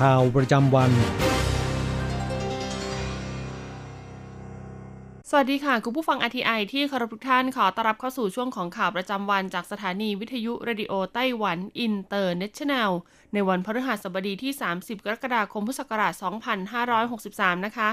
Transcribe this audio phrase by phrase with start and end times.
[0.00, 0.90] ข่าวประจำวัน
[5.30, 12.90] สวัสดีค่ะ คุณผู้ฟัง RTI ที่เคารพทุกท่านขอต้อนรับเข้าสู่ช่วงของข่าวประจำวันจากสถานีวิทยุ Radio Taiwan International
[13.32, 16.12] ในวันพฤหัสบดีที่ 30 กรกฎาคมพุทธศักราช
[16.90, 17.88] 2563 นะคะ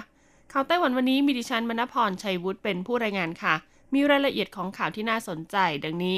[0.52, 3.56] ข่าวไต้หวันวันนี้มีดิฉันมณพรชัยวุฒิเป็นผู้รายงานค่ะ
[3.94, 6.18] มีรายละเอียดของข่าวที่น่าสนใจดังนี้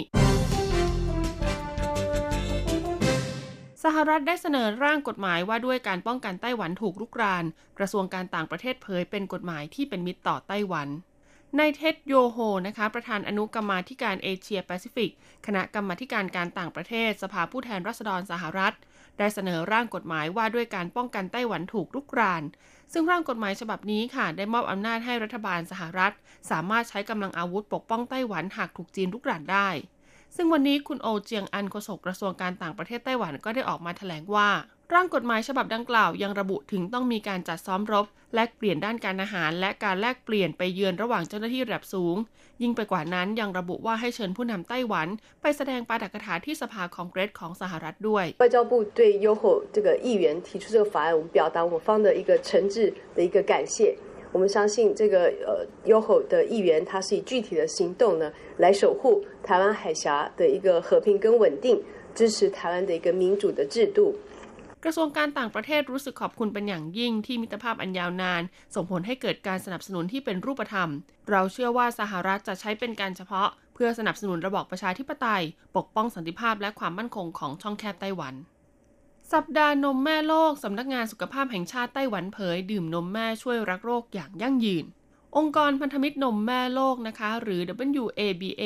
[3.95, 7.45] หรัฐได้เสนอร่างกฎหมายว่าด้วยการป้องกันไต้หวันถูกลุกราน
[7.77, 10.87] กระทรวงการต่างประเทศเผยเป็นกฎหมายที่เป็นมิตรต่อไต้หวัน
[11.59, 15.11] นายเท็ดโยโฮนะคะ ประธานอนุกรรมาธิการเอเชียแปซิฟิก
[15.45, 18.75] คณะกรรมาธิการการต่างประเทศ สภาผู้แทนราษฎรสหรัฐ
[19.17, 22.43] ได้เสนอร่างกฎหมายว่าด้วยการป้องกันไต้หวันถูกลุกราน
[22.93, 26.13] ซึ่งร่างกฎหมายฉบับนี้ค่ะ ได้มอบอำนาจให้รัฐบาลสหรัฐ
[26.51, 29.69] สามารถใช้กำลังอาวุธปกป้องไต้หวันหากถูกจีนลุกรานได้
[30.36, 34.48] ซึ่งวันนี้คุณโอเจียงอันโฆษกกระทรวงการต่างประเทศไต้หวันก็ได้ออกมาแถลงว่า
[34.94, 42.16] ร่างกฎหมายฉบับดังกล่าวยังระบุถึงต้องมีการจัดซ้อมรบ แลกเปลี่ยนด้านการอาหาร และการแลกเปลี่ยนไปเยือนระหว่างเจ้าหน้าที่ระดับสูง
[42.62, 45.08] ยิ่งไปกว่านั้นยังระบุว่าให้เชิญผู้นำไต้หวัน
[45.42, 49.42] ไปแสดงปาฐกถาที่สภาคองเกรสของสหรัฐด้วย 外交部对优后
[49.74, 52.76] 这个议员提出这个法案，我们表达我们方的一个诚挚
[53.16, 53.96] 的一个感谢。
[54.32, 61.82] 我们相信这个呃优后的议员，他是以具体的行动呢来守护台湾海峡的一个和平跟稳定，
[62.14, 64.14] 支持台湾的一个民主的制度。
[64.84, 68.42] กระทรวงการต่างประเทศรู้สึกขอบคุณเป็นอย่างยิ่งที่มิตรภาพอันยาวนาน
[68.74, 70.90] ส่งผลให้เกิดการสนับสนุนที่เป็นรูปธรรม
[71.30, 75.42] เราเชื่อว่าสหรัฐจะใช้เป็นการเฉพาะ เพื่อสนับสนุนระบอบประชาธิปไตย
[75.76, 78.34] ปกป้องสันติภาพและความมั่นคงของช่องแคบไต้หวัน
[79.33, 84.85] สัปดาห์นมแม่โลก สำนักงานสุขภาพแห่งชาติไต้หวันเผย ดื่มนมแม่ช่วยรักโรคอย่างยั่งยืน
[85.37, 87.61] องค์กรพันธมิตรนมแม่โลกนะคะ หรือ
[88.03, 88.63] WABA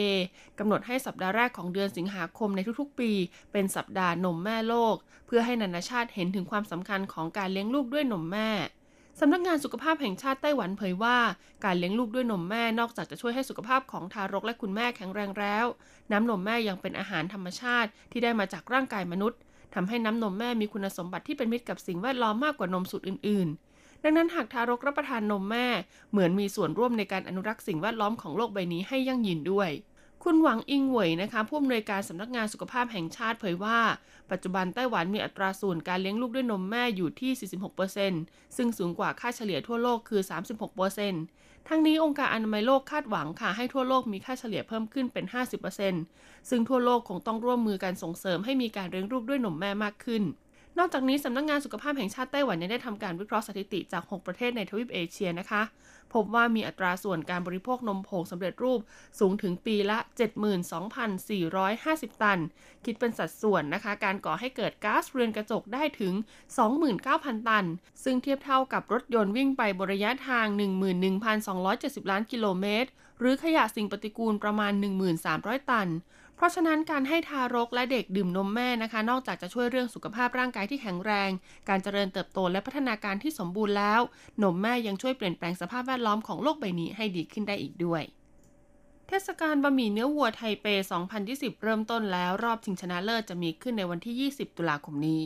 [0.59, 3.11] กำหนดให้สัปดาห์แรกของเดือนสิงหาคมในทุกๆ ปี
[3.51, 4.95] เป็นสัปดาห์นมแม่โลก
[5.27, 8.49] เพื่อให้นานาชาติเห็นถึงความสำคัญของการเลี้ยงลูกด้วยนมแม่
[9.19, 11.17] สำนักงานสุขภาพแห่งชาติไต้หวันเผยว่า
[11.65, 15.65] การเลี้ยงลูกด้วยนมแม่นอกจากจะช่วยให้สุขภาพของทารกและคุณแม่แข็งแรงแล้ว
[16.11, 19.39] น้ำนมแม่ยังเป็นอาหารธรรมชาติที่ได้มาจากร่างกายมนุษย์
[19.75, 25.67] ทำให้น้ำนมแม่มีคุณสมบัติที่เป็นมิตรกับสิ่งแวดล้อมมากกว่านมสูตรอื่น ๆ ดังนั้นหากทารกรับประทานนมแม่
[26.11, 29.71] เหมือนมีส่วนร่วมในการอนุรักษ์สิ่งแวดล้อมของโลกใบนี้ให้ยั่งยืนด้วย
[30.23, 33.79] คุณหวังอิงเหวยนะคะผู้อำนวยการสำนักงานสุขภาพแห่งชาติเผยว่า
[34.31, 37.31] ปัจจุบันไต้หวันมีอัตราส่วนการเลี้ยงลูกด้วยนมแม่อยู่ที่
[37.95, 40.21] 46%ซึ่งสูงกว่าค่าเฉลี่ยทั่วโลกคือ
[41.01, 45.25] 36% ทั้งนี้องค์การอนามัยโลกคาดหวังค่ะให้ทั่วโลกมีค่าเฉลี่ยเพิ่มขึ้นเป็น
[45.87, 50.23] 50%ซึ่งทั่วโลกคงต้องร่วมมือกันส่งเสริมให้มีการเลี้ยงลูกด้วยนมแม่มากขึ้น
[50.77, 55.61] นอกจากนี้สำนักงงานสุขภาพแห่งชาติไต้หวันยังได้ทำการวิเคราะห์สถิติจาก 6 ประเทศในทวีปเอเชียนะคะ
[56.13, 58.79] พบว่ามีอัตราส่วนการบริโภคนมผงสำเร็จรูป
[59.19, 59.97] สูงถึงปีละ
[60.89, 62.39] 72,450 ตัน
[62.85, 66.13] คิดเป็นสัดส่วนนะคะ การก่อให้เกิดก๊าซเรือนกระจกได้ถึง
[66.81, 67.65] 29,000 ตัน
[68.03, 70.45] ซึ่งเทียบเท่ากับรถยนต์วิ่งไปบระยะทาง
[71.49, 72.89] 11,270 ล้านกิโลเมตร
[73.19, 74.73] หรือขยะสิ่งปฏิกูลประมาณ
[75.21, 75.87] 1,300 ตัน
[76.41, 81.29] เพราะฉะนั้นการให้ทารกและเด็กดื่มนมแม่นะคะ นอกจากจะช่วยเรื่องสุขภาพร่างกายที่แข็งแรง
[81.69, 84.01] การเจริญเติบโตและพัฒนาการที่สมบูรณ์แล้ว
[84.43, 88.03] นมแม่ยังช่วยเปลี่ยนแปลงสภาพแวดล้อมของโลกใบนี้ให้ดีขึ้นได้อีกด้วย
[89.07, 90.65] เทศกาลบะหมี่เนื้อวัวไทเป
[91.15, 95.21] 2020 เริ่มต้นแล้วรอบชิงชนะเลิศจะมีขึ้นในวันที่ 20 ตุลาคมนี้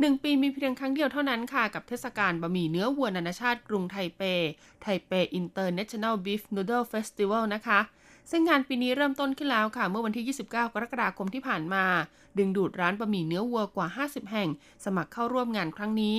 [0.00, 4.22] หนึ่งปีมีเพียงครั้งเดียวเท่านั้นค่ะ กับเทศกาลบะหมี่เนื้อวัวนานาชาติกรุงไทเป
[4.82, 7.80] Taipei International Beef Noodle Festival นะคะ
[8.30, 11.84] ซึ่งงานปีนี้เริ่มต้นขึ้นแล้วค่ะ เมื่อวันที่ 29 กรกฎาคมที่ผ่านมา
[12.38, 14.48] ดึงดูดร้านบะหมี่เนื้อวัวกว่า 50 แห่ง
[14.84, 16.18] สมัครเข้าร่วมงานครั้งนี้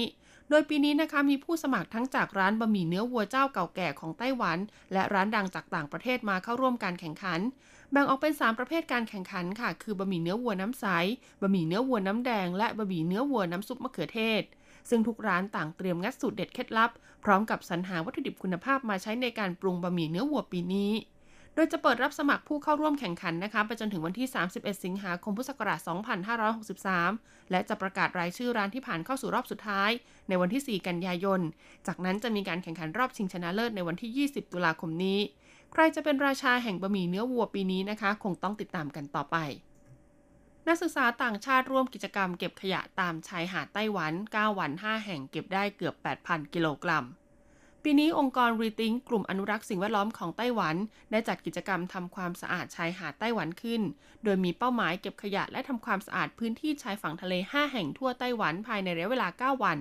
[0.50, 4.58] โดยปีนี้นะคะมีผู้สมัครทั้งจากร้านบะหมี่เนื้อวัวเจ้าเก่าแก่ของไต้หวัน
[4.94, 7.40] และร้านดังจากต่างประเทศมาเข้าร่วมการแข่งขัน
[7.92, 10.86] แบ่งออกเป็น 3 ประเภทการแข่งขันค่ะ คือบะหมี่เนื้อวัวน้ำใส
[11.42, 14.44] บะหมี่เนื้อวัวน้ำแดง และบะหมี่เนื้อวัวน้ำซุปมะเขือเทศ
[14.90, 16.92] ซึ่งทุกร้านต่างเตรียมงัดสูตรเด็ดเคล็ดลับ
[17.24, 20.92] พร้อมกับสรรหาวัตถุดิบคุณภาพมาใช้ในการปรุงบะหมี่เนื้อวัวปีนี้
[21.60, 25.80] ดยจะเปิดรับสมัครผู้เข้าร่วมแข่งขันนะคะไปจนถึงวันที่ 31 สิงหาคมพุทธศักราช
[26.66, 29.92] 2563 และจะประกาศรายชื่อร้านที่ผ่านเข้าสู่รอบสุดท้าย
[30.28, 31.42] ในวันที่ 4 กันยายน
[31.88, 35.20] จากนั้นจะมีการแข่งขันรอบชิงชนะเลิศในวันที่ 20 ตุลาคมนี้
[35.72, 39.38] ใครจะเป็นราชาแห่งบะหมี่เนื้อวัวปีนี้นะคะ คงต้องติดตามกันต่อไป
[40.68, 45.96] นักศึกษาต่างชาติร่วมกิจกรรมเก็บขยะตามชายหาดไต้หวัน 9 วัน 5 แห่งเก็บได้เกือบ
[46.26, 47.06] 8,000 กิโลกรัม
[47.84, 50.76] ปีนี้องค์กรรีทิงกลุ่มอนุรักษ์สิ่งแวดล้อมของไต้หวัน
[51.12, 53.82] ได้จัดกิจกรรมทำความสะอาดชายหาดไต้หวันขึ้น
[54.24, 59.78] โดยมีเป้าหมายเก็บขยะและทำความสะอาดพื้นที่ชายฝั่งทะเล 5 แห่งทั่วไต้หวันภายในระยะเวลา 9 วัน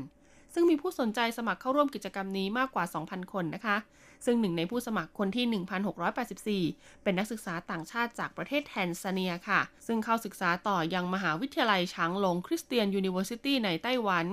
[0.54, 3.76] ซึ่งมีผู้สนใจสมัครเข้าร่วมกิจกรรมนี้มากกว่า 2,000 คนนะคะ
[4.24, 5.62] ซึ่งหนึ่งในผู้สมัครคนที่
[6.64, 14.26] 1,684 เป็นนักศึกษาต่างชาติจากประเทศแทนซาเนียค่ะ ซึ่งเข้าศึกษาต่อยังมหาวิทยาลัย Chang Jung Christian University ในไต้หวัน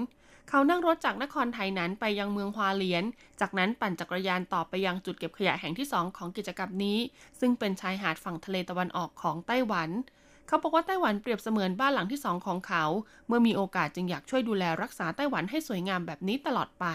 [0.50, 3.04] เขานั่งรถจากนครไถหนานไปยังเมืองฮวาเลียน
[3.42, 7.00] จากนั้นปั่นจักรยานต่อไปยังจุดเก็บขยะแห่งที่ 2 ของกิจกรรมนี้
[7.40, 9.90] ซึ่งเป็นชายหาดฝั่งทะเลตะวันออกของไต้หวัน
[10.48, 12.84] เขาบอกว่าไต้หวันเปรียบเสมือนบ้านหลังที่สองของเขา
[13.28, 16.86] เมื่อมีโอกาสจึงอยากช่วยดูแลรักษาไต้หวันให้สวยงามแบบนี้ตลอดไป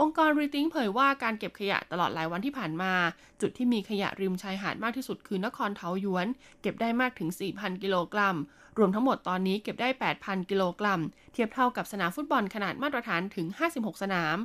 [0.00, 2.92] องค์กรรีทิงเผยว่าการเก็บขยะตลอดหลายวันที่ผ่านมา
[3.40, 6.26] จุดที่มีขยะริมชายหาดมากที่สุดคือนครเทาหยวน
[6.60, 8.36] เก็บได้มากถึง 4,000 กิโลกรัม
[8.78, 9.88] รวมทั้งหมดตอนนี้เก็บได้
[10.20, 11.00] 8,000 กิโลกรัม
[11.32, 14.36] เทียบเท่ากับสนามฟุตบอลขนาดมาตรฐานถึง 56 สนาม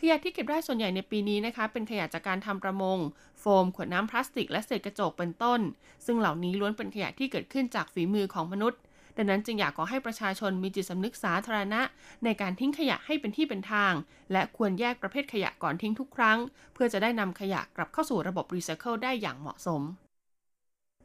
[0.00, 2.98] ขยะที่เก็บได้ส่วนใหญ่ในปีนี้นะคะ เป็นขยะจากการทำประมง
[3.40, 5.60] โฟม ขวดน้ำพลาสติก และเศษกระจกเป็นต้น
[6.06, 8.80] ซึ่งเหล่านี้ล้วนเป็นขยะที่เกิดขึ้นจากฝีมือของมนุษย์
[9.16, 11.80] ดังนั้นจึงอยากขอให้ประชาชนมีจิตสำนึกสาธารณะ
[12.24, 13.92] ในการทิ้งขยะให้เป็นที่เป็นทาง
[14.32, 16.38] และควรแยกประเภทขยะก่อนทิ้งทุกครั้ง
[16.74, 19.82] เพื่อจะได้นำขยะกลับเข้าสู่ระบบรีไซเคิลได้อย่างเหมาะสม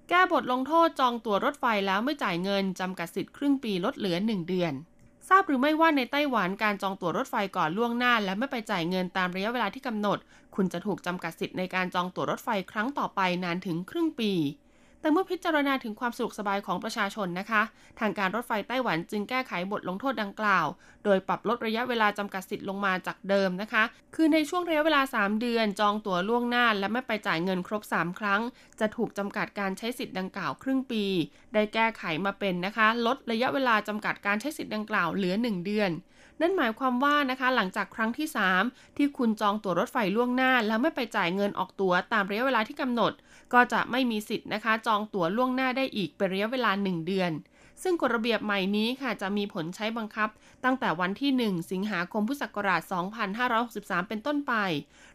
[0.09, 4.73] แก้บทลงโทษจองตั๋วรถไฟแล้วไม่จ่ายเงิน จำกัดสิทธิ์ครึ่งปีลดเหลือ 1 เดือน
[5.29, 10.17] ทราบหรือไม่ว่าในไต้หวันการจองตั๋วรถไฟก่อนล่วงหน้า และไม่ไปจ่ายเงินตามระยะเวลาที่กำหนด
[10.55, 14.31] คุณจะถูกจำกัดสิทธิ์ในการจองตั๋วรถไฟครั้งต่อไปนานถึงครึ่งปี
[15.01, 17.61] แต่เมื่อพิจารณาถึงความสะดวกสบายของประชาชนนะคะ
[17.99, 20.67] ทางการรถไฟไต้หวันจึงแก้ไขบทลงโทษดังกล่าว
[21.05, 23.83] โดยปรับลดระยะเวลาจำกัดสิทธิ์ลงมาจากเดิมนะคะ
[24.15, 28.41] คือในช่วงระยะเวลา 3 เดือนจองตั๋วล่วงหน้า และไม่ไปจ่ายเงินครบ 3 ครั้ง
[28.79, 31.03] จะถูกจำกัดการใช้สิทธิ์ดังกล่าวครึ่งปี
[31.53, 35.91] ได้แก้ไขมาเป็นนะคะ ลดระยะเวลาจำกัดการใช้สิทธิ์ดังกล่าวเหลือ 1 เดือน
[36.41, 38.27] นั่นหมายความว่านะคะหลังจากครั้งที่
[38.61, 43.11] 3 ที่คุณจองตั๋วรถไฟล่วงหน้า แล้วไม่ไปจ่ายเงินออกตั๋วตามระยะเวลาที่กำหนด
[43.53, 47.31] ก็จะไม่มีสิทธิ์นะคะ จองตั๋วล่วงหน้าได้อีกเป็นระยะเวลา 1 เดือน
[47.83, 50.29] ซึ่งกฎระเบียบใหม่นี้ค่ะจะมีผลใช้บังคับ
[50.65, 52.81] ตั้งแต่วันที่ 1 สิงหาคมพุทธศักราช
[53.45, 54.53] 2563 เป็นต้นไป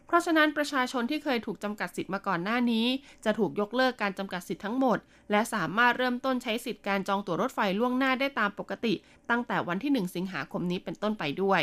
[0.05, 2.85] เพราะฉะนั้นประชาชนที่เคยถูกจำกัดสิทธิ์มาก่อนหน้านี้
[3.25, 4.97] จะถูกยกเลิกการจำกัดสิทธิ์ทั้งหมด
[5.31, 8.93] และสามารถเริ่มต้นใช้สิทธิ์การจองตั๋วรถไฟล่วงหน้าได้ตามปกติ
[9.29, 11.61] ตั้งแต่วันที่ 1 สิงหาคมนี้เป็นต้นไปด้วย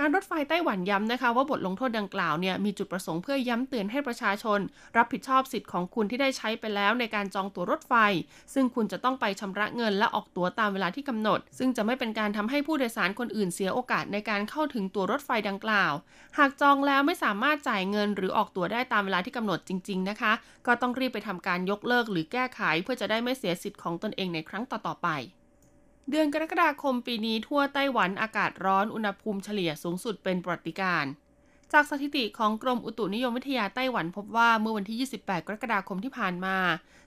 [0.00, 4.60] การรถไฟไต้หวันย้ำนะคะว่าบทลงโทษดังกล่าวเนี่ยมีจุดประสงค์เพื่อย้ำเตือนให้ประชาชน
[4.96, 7.94] รับผิดชอบสิทธิ์ของคุณที่ได้ใช้ไปแล้วในการจองตั๋วรถไฟ
[8.54, 15.92] ซึ่งคุณจะต้องไปชำระเงินและออกตั๋วตามเวลาที่กำหนด ซึ่งจะไม่เป็นการทำให้ผู้โดยสารคนอื่นเสียโอกาสในการเข้าถึงตั๋วรถไฟดังกล่าว
[16.38, 20.32] หากจองแล้วไม่สามารถจ่ายเงินหรือออกตั๋วได้ตามเวลาที่กำหนดจริง ๆนะคะ
[20.66, 25.10] ก็ต้องรีบไปทำการยกเลิกหรือแก้ไข เพื่อจะได้ไม่เสียสิทธิ์ของตนเองในครั้งต่อๆไป
[26.10, 31.10] เดือนกรกฎาคมปีนี้ทั่วไต้หวันอากาศร้อนอุณหภูมิเฉลี่ยสูงสุดเป็นประวัติการณ์
[31.72, 36.56] จากสถิติของกรมอุตุนิยมวิทยาไต้หวันพบว่าเมื่อวันที่ 28 กรกฎาคมที่ผ่านมา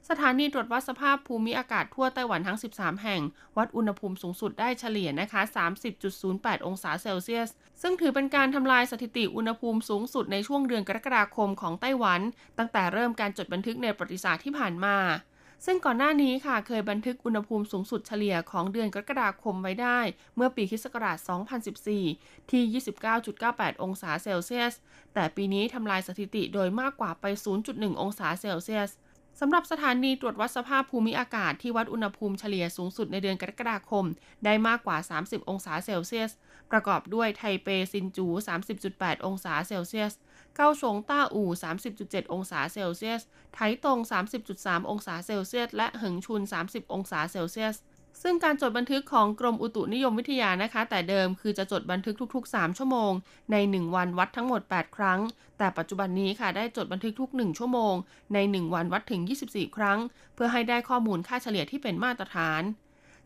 [0.09, 3.21] สถานีตรวจวัดสภาพภูมิอากาศทั่วไต้หวันทั้ง 13 แห่ง
[3.57, 5.41] วัดอุณหภูมิสูงสุดได้เฉลี่ยนะคะ
[6.03, 7.50] 30.08 องศาเซลเซียส
[7.81, 12.21] ซึ่งถือเป็นการทำลายสถิติอุณหภูมิสูงสุดในช่วงเดือนกรกฎาคมของไต้หวัน
[12.57, 14.97] ตั้งแต่เริ่มการจดบันทึกในประวัติศาสตร์ที่ผ่านมา
[15.65, 19.99] ซึ่งก่อนหน้านี้ค่ะเคยบันทึกอุณหภูมิสูงสุดเฉลี่ยของเดือนกรกฎาคมไว้ได้
[20.35, 20.85] เมื่อปีคศ
[21.69, 22.81] 2014 ที่
[23.27, 24.73] 29.98 องศาเซลเซียส
[25.13, 27.25] แต่ปีนี้ทำลายสถิติโดยมากกว่าไป
[27.63, 28.91] 0.1 องศาเซลเซียส
[29.39, 34.05] สำหรับสถานีตรวจวัดสภาพภูมิอากาศที่วัดอุณหภูมิเฉลี่ยสูงสุดในเดือนกรกฎาคม
[34.45, 36.31] ได้มากกว่า 30 องศาเซลเซียส
[36.71, 38.27] ประกอบด้วยไทเปซินจู
[38.77, 40.13] 30.8 องศาเซลเซียส
[40.61, 41.49] เกาสงต้าอู่
[41.91, 43.21] 30.7 องศาเซลเซียส
[43.53, 43.99] ไถตง
[44.43, 47.75] 30.3 องศาเซลเซียส และเหิงชุน 30 องศาเซลเซียส
[48.21, 53.11] ซึ่งการจดบันทึกของกรมอุตุนิยมวิทยานะคะ แต่เดิมคือจะจดบันทึกทุก ๆ 3 ชั่วโมง
[53.51, 55.19] ใน 1 วันวัดทั้งหมด 8 ครั้ง
[55.57, 57.93] แต่ปัจจุบันนี้ค่ะได้จดบันทึกทุก 1 ชั่วโมง
[58.33, 59.99] ใน 1 วันวัดถึง 24 ครั้ง
[60.35, 62.61] เพื่อให้ได้ข้อมูลค่าเฉลี่ยที่เป็นมาตรฐาน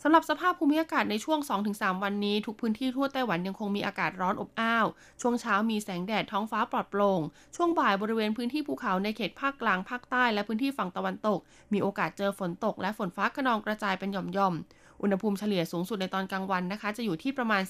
[0.05, 1.39] สำหรับสภาพภูมิอากาศในช่วง
[1.72, 4.86] 2-3 วันนี้ ทุกพื้นที่ทั่วไต้หวันยังคงมีอากาศร้อนอบอ้าว
[5.22, 7.22] ช่วงเช้ามีแสงแดดท้องฟ้าปลอดโปร่ง
[7.55, 11.39] ช่วงบ่ายบริเวณพื้นที่ภูเขาในเขตภาคกลางภาคใต้และพื้นที่ฝั่งตะวันตก
[11.74, 17.62] มีโอกาสเจอฝนตก และฝนฟ้าขนองกระจายเป็นหย่อมๆ อุณหภูมิเฉลี่ยสูงสุดในตอนกลางวันนะคะ จะอยู่ที่ประมาณ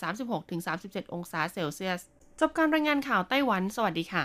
[0.54, 2.02] 36-37 องศาเซลเซียส
[2.40, 4.24] จบการรายงานข่าวไต้หวัน สวัสดีค่ะ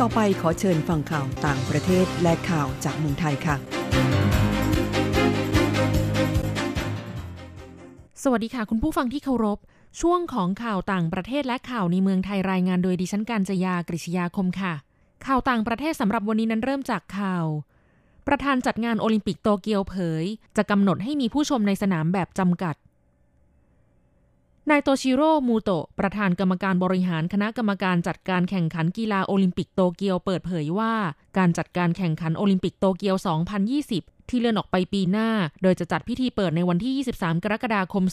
[0.00, 3.56] ต่อไปขอเชิญฟังข่าวต่างประเทศและข่าวจากเมืองไทยค่ะ
[8.22, 9.58] สวัสดีค่ะคุณผู้ฟังที่เคารพ
[10.00, 14.74] ช่วงของข่าวต่างประเทศและข่าวในเมืองไทยรายงานโดยดิฉันการจยากริชยาคมค่ะ
[15.26, 17.46] ข่าวต่างประเทศสำหรับวันนี้นั้นเริ่มจากข่าว
[18.26, 20.24] ประธานจัดงานโอลิมปิกโตเกียวเผย
[20.56, 22.76] จะกำหนดให้มีผู้ชมในสนามแบบจำกัด
[24.70, 30.92] นายโตชิโร่มูโตะประธานกรรมการบริหารคณะกรรมการจัดการแข่งขันกีฬาโอลิมปิกโตเกียวเปิดเผยว่า
[31.38, 33.16] การจัดการแข่งขันโอลิมปิกโตเกียว
[33.72, 35.28] 2020ที่เลื่อนออกไปปีหน้า
[35.62, 38.04] โดยจะจัดพิธีเปิดในวันที่ 23 กรกฎาคม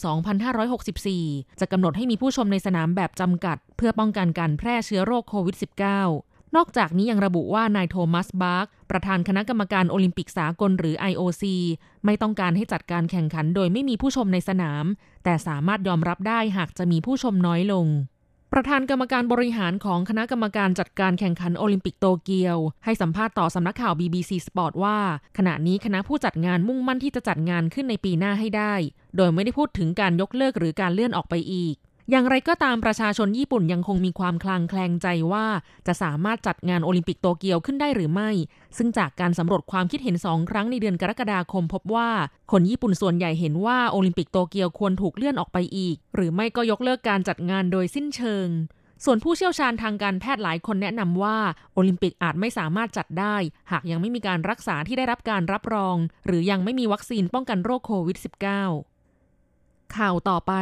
[0.76, 11.44] 2564 จะกำหนดให้มีผู้ชมในสนามแบบจำกัด เพื่อป้องกันการแพร่เชื้อโรคโควิด -19 นอกจากนี้ยังระบุว่านายโทมัสบาร์กประธานคณะกรรมการโอลิมปิกสากลหรือ IOC
[12.04, 14.84] ไม่ต้องการให้จัดการแข่งขันโดยไม่มีผู้ชมในสนาม
[15.24, 17.88] แต่สามารถยอมรับได้หากจะมีผู้ชมน้อยลง
[18.52, 24.98] ประธานกรรมการบริหารของคณะกรรมการจัดการแข่งขันโอลิมปิกโตเกียว ให้สัมภาษณ์ต่อสำนักข่าว BBC Sport ว่า
[25.38, 28.74] ขณะนี้คณะผู้จัดงานมุ่งมั่นที่จะจัดงานขึ้นในปีหน้าให้ได้
[29.16, 31.74] โดยไม่ได้พูดถึงการยกเลิกหรือการเลื่อนออกไปอีก
[32.10, 35.46] อย่างไรก็ตามประชาชนญี่ปุ่นยังคงมีความคลางแคลงใจว่า
[35.86, 38.30] จะสามารถจัดงานโอลิมปิกโตเกียวขึ้นได้หรือไม่
[38.76, 42.10] ซึ่งจากการสำรวจความคิดเห็นสองครั้งในเดือนกรกฎาคมพบว่า
[42.52, 48.48] คนญี่ปุ่นส่วนใหญ่เห็นว่าโอลิมปิกโตเกียวควรถูกเลื่อนออกไปอีก หรือไม่ก็ยกเลิกการจัดงานโดยสิ้นเชิง
[49.04, 51.38] ส่วนผู้เชี่ยวชาญทางการแพทย์หลายคนแนะนำว่า
[51.74, 53.36] โอลิมปิกอาจไม่สามารถจัดได้
[53.70, 55.96] หากยังไม่มีการรักษาที่ได้รับการรับรอง
[56.26, 58.18] หรือยังไม่มีวัคซีนป้องกันโรคโควิด
[59.02, 60.52] -19 ข่าวต่อไป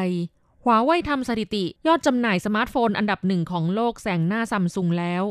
[0.69, 5.25] หัวเว่ยทำสถิติยอดจำหน่ายสมาร์ทโฟนอันดับหนึ่งของโลกแซงหน้าซัมซุงแล้ว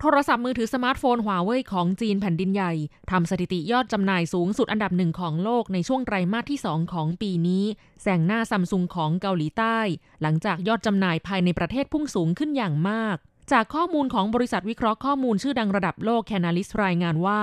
[0.00, 2.72] โทรศัพท์มือถือสมาร์ทโฟนหัวเว่ยของจีนแผ่นดินใหญ่
[3.10, 7.64] ทำสถิติยอดจำหน่ายสูงสุดอันดับหนึ่งของโลกในช่วงไตรมาสที่ 2 ของปีนี้
[8.02, 9.78] แซงหน้าซัมซุงของเกาหลีใต้
[10.22, 13.16] หลังจากยอดจำหน่ายภายในประเทศพุ่งสูงขึ้นอย่างมาก
[13.52, 17.42] จากข้อมูลของบริษัทวิเคราะห์ข้อมูลชื่อดังระดับโลกแคนาลิสรายงานว่า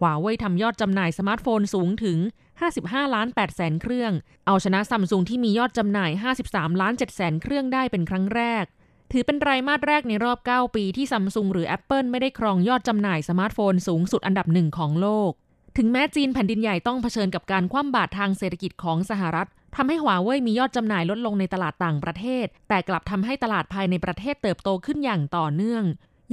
[0.00, 2.18] หัวเว่ยทำยอดจำหน่ายสมาร์ทโฟนสูงถึง
[2.66, 4.12] 55 ล้าน8แสนเครื่อง
[4.46, 6.10] เอาชนะซัมซุงที่มียอดจำหน่าย
[6.46, 8.64] 53 ล้าน7แสนเครื่องได้เป็นครั้งแรก
[9.12, 15.30] ถือเป็นไตรมาสแรกในรอบ 9 ปีที่ซัมซุงหรือ Apple ไม่ได้ครองยอดจำหน่ายสมาร์ทโฟนสูงสุดอันดับหนึ่งของโลก
[15.76, 25.84] ถึงแม้จีนแผ่นดินใหญ่ต้องเผชิญกับการคว่ำบาตรทางเศรษฐกิจของสหรัฐทำให้หัวเว่ยมียอดจำหน่ายลดลงในตลาดต่างประเทศ แต่กลับทำให้ตลาดภายในประเทศเติบโตขึ้นอย่างต่อเนื่อง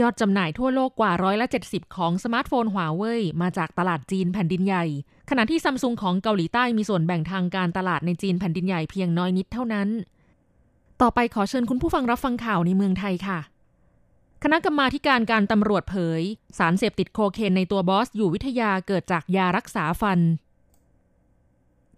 [0.01, 4.85] ยอดจำหน่ายทั่วโลกกว่าร้อยละ70 ของสมาร์ทโฟนหัวเว่ยมาจากตลาดจีนแผ่นดินใหญ่
[5.29, 9.89] ขณะที่ซัมซุงของเกาหลีใต้มีส่วนแบ่งทางการตลาดในจีนแผ่นดินใหญ่เพียงน้อยนิดเท่านั้น
[11.01, 13.39] ต่อไปขอเชิญคุณผู้ฟังรับฟังข่าวในเมืองไทยค่ะ
[14.43, 16.21] คณะกรรมาการการตำรวจเผย
[16.57, 20.19] สารเสพติดโคเคนในตัวบอสอยู่วิทยาเกิดจากยารักษาฟัน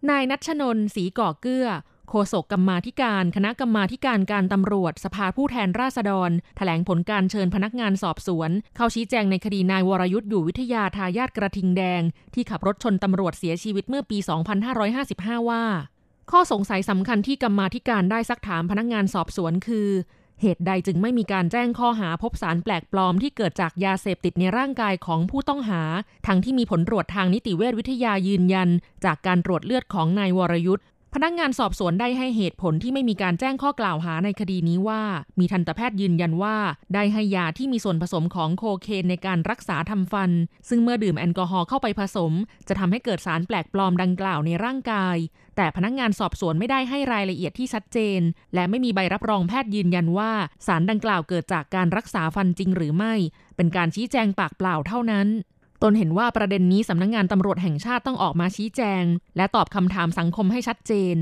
[0.09, 1.67] นายนัชนนศรีก่อเกื้อ
[2.09, 12.01] โฆษกกรรมาธิการ คณะกรรมาการการตำรวจ สภาผู้แทนราษฎรแถลงผลการเชิญพนักงานสอบสวน เข้าชี้แจงในคดีนายวรยุทธ์อยู่วิทยาทายาทกระทิงแดง
[12.33, 14.17] ที่ขับรถชนตำรวจเสียชีวิตเมื่อปี
[14.83, 15.63] 2555 ว่า
[16.31, 19.89] ข้อสงสัยสำคัญที่กรรมาธิการได้ซักถามพนักงานสอบสวนคือ
[20.41, 25.81] เหตุใดจึงไม่มีการแจ้งข้อหาพบสารแปลกปลอมที่เกิดจากยาเสพติดในร่างกายของผู้ต้องหา
[26.27, 28.69] ทั้งที่มีผลตรวจทางนิติเวชวิทยายืนยัน
[29.05, 30.85] จากการตรวจเลือดของนายวรยุทธ์
[31.17, 35.01] พนักงานสอบสวนได้ให้เหตุผลที่ไม่มีการแจ้งข้อกล่าวหาในคดีนี้ว่า
[35.39, 36.57] มีทันตแพทย์ยืนยันว่า
[36.93, 40.31] ได้ให้ยาที่มีส่วนผสมของโคเคนในการรักษาทำฟัน
[40.69, 42.33] ซึ่งเมื่อดื่มแอลกอฮอล์เข้าไปผสม
[42.67, 45.17] จะทำให้เกิดสารแปลกปลอมดังกล่าวในร่างกาย
[45.55, 48.21] แต่พนักงานสอบสวนไม่ได้ให้รายละเอียดที่ชัดเจน
[48.53, 50.31] และไม่มีใบรับรองแพทย์ยืนยันว่า
[50.67, 53.13] สารดังกล่าวเกิดจากการรักษาฟันจริงหรือไม่
[53.55, 55.27] เป็นการชี้แจงปากเปล่าเท่านั้น
[55.89, 59.03] นเห็นว่าประเด็นนี้สำนักงงานตำรวจแห่งชาติต้องออกมาชี้แจง
[59.37, 61.17] และตอบคำถามสังคมให้ชัดเจน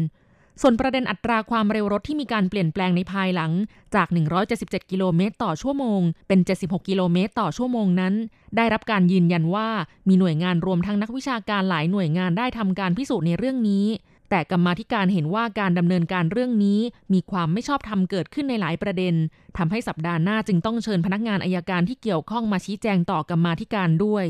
[0.61, 3.51] ส่วนประเด็นอัตราความเร็วรถที่มีการเปลี่ยนแปลงในภายหลัง
[3.95, 4.07] จาก
[4.49, 8.13] 177 กิโลเมตรต่อชั่วโมง เป็น 76 กิโลเมตรต่อชั่วโมงนั้น
[8.55, 9.69] ได้รับการยืนยันว่า
[10.07, 13.85] มีหน่วยงานรวมทั้งนักวิชาการหลายหน่วยงานได้ทำการพิสูจน์ในเรื่องนี้
[14.29, 16.79] แต่กรรมาธิการเห็นว่าการดำเนินการเรื่องนี้
[17.13, 19.13] มีความไม่ชอบธรรมเกิดขึ้นในหลายประเด็น
[19.57, 24.25] ทำให้สัปดาห์หน้าจึงต้องเชิญพนักงานอายการที่เกี่ยวข้องมาชี้แจงต่อกรรมาธิการด้วย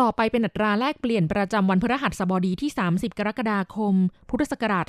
[0.00, 3.94] ต่อไปเป็นอัตราแลกเปลี่ยนประจำวันพฤหัสบดีที่ 30 กรกฎาคม
[4.28, 4.86] พุทธศักราช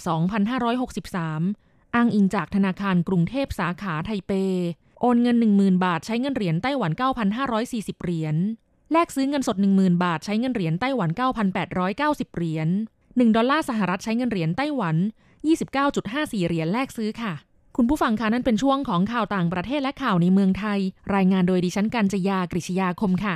[1.16, 4.32] 2563 อ้างอิงจากธนาคารกรุงเทพสาขาไทเป
[5.02, 6.92] โอนเงิน 10,000 บาทใช้เงินเหรียญไต้หวัน
[7.48, 8.36] 9,540 เหรียญ
[8.92, 11.10] แลกซื้อเงินสด 10,000 บาทใช้เงินเหรียญไต้หวัน
[11.74, 12.68] 9,890 เหรียญ
[13.02, 14.96] 1 ดอลลาร์สหรัฐใช้เงินเหรียญไต้หวัน
[15.72, 17.34] 29.54 เหรียญแลกซื้อค่ะ
[17.78, 20.80] คุณผู้ฟังคะนั่นเป็นช่วงของข่าวต่างประเทศและข่าวในเมืองไทย
[21.16, 23.36] รายงานโดยดิฉันกัญจยากริชยาคมค่ะ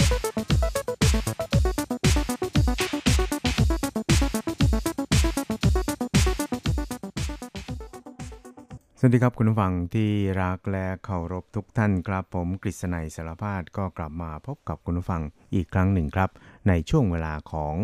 [9.03, 15.21] สวัสดีครับคุณผู้ฟังที่รักและเคารพทุกท่านครับ ผมกฤษณัยสารพาดก็กลับมาพบกับคุณผู้ฟัง
[15.55, 16.29] อีกครั้งหนึ่งครับ
[16.67, 17.75] ในช่วงเวลาของ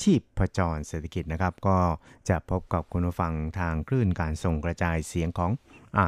[0.00, 1.78] ชีพประจรเศรษฐกิจนะครับ ก็
[2.28, 5.50] จะพบกับคุณผู้ฟังทางคลื่นการส่งกระจายเสียงของ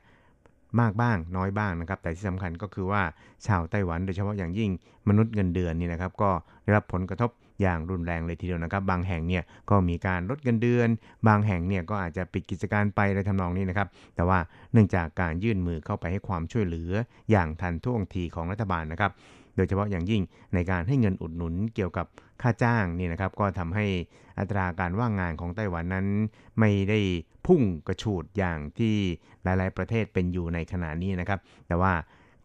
[0.79, 3.01] มากบ้างน้อยบ้างนะครับ แต่ที่สำคัญก็คือว่า
[3.47, 4.69] ชาวไต้หวันโดยเฉพาะอย่างยิ่ง
[5.09, 6.31] มนุษย์เงินเดือนนี่นะครับ ก็
[6.63, 7.29] ได้รับผลกระทบ
[7.61, 10.89] อย่างรุนแรงเลยทีเดียวนะครับ บางแห่งเนี่ยก็มีการลดเงินเดือน
[11.27, 14.39] บางแห่งเนี่ยก็อาจจะปิดกิจการไปอะไรทำนองนี้นะครับ แต่ว่า
[14.73, 16.91] เนื่องจากการยื่นมือเข้าไปให้ความช่วยเหลือ
[17.31, 19.11] อย่างทันท่วงทีของรัฐบาลนะครับ
[19.57, 20.21] โดยเฉพาะอย่างยิ่ง
[20.53, 22.07] ในการให้เงินอุดหนุนเกี่ยวกับ
[22.41, 23.85] ค่าจ้างนี่นะครับก็ทำให้
[24.39, 26.07] อัตราการว่างงานของไต้หวันนั้น
[26.59, 26.99] ไม่ได้
[27.45, 28.95] พุ่งกระฉูดอย่างที่
[29.43, 31.93] หลาย ๆ ประเทศเป็นอยู่ในขณะนี้นะครับ แต่ว่า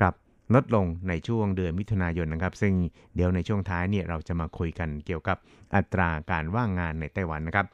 [0.01, 0.15] กลับ
[0.55, 2.75] ลดลงในช่วงเดือนมิถุนายนนะครับ ซึ่ง
[3.15, 5.39] เดี๋ยวในช่วงท้ายเนี่ยเราจะมาคุยกันเกี่ยวกับ
[5.75, 7.67] อัตราการว่างงานในไต้หวันนะครับ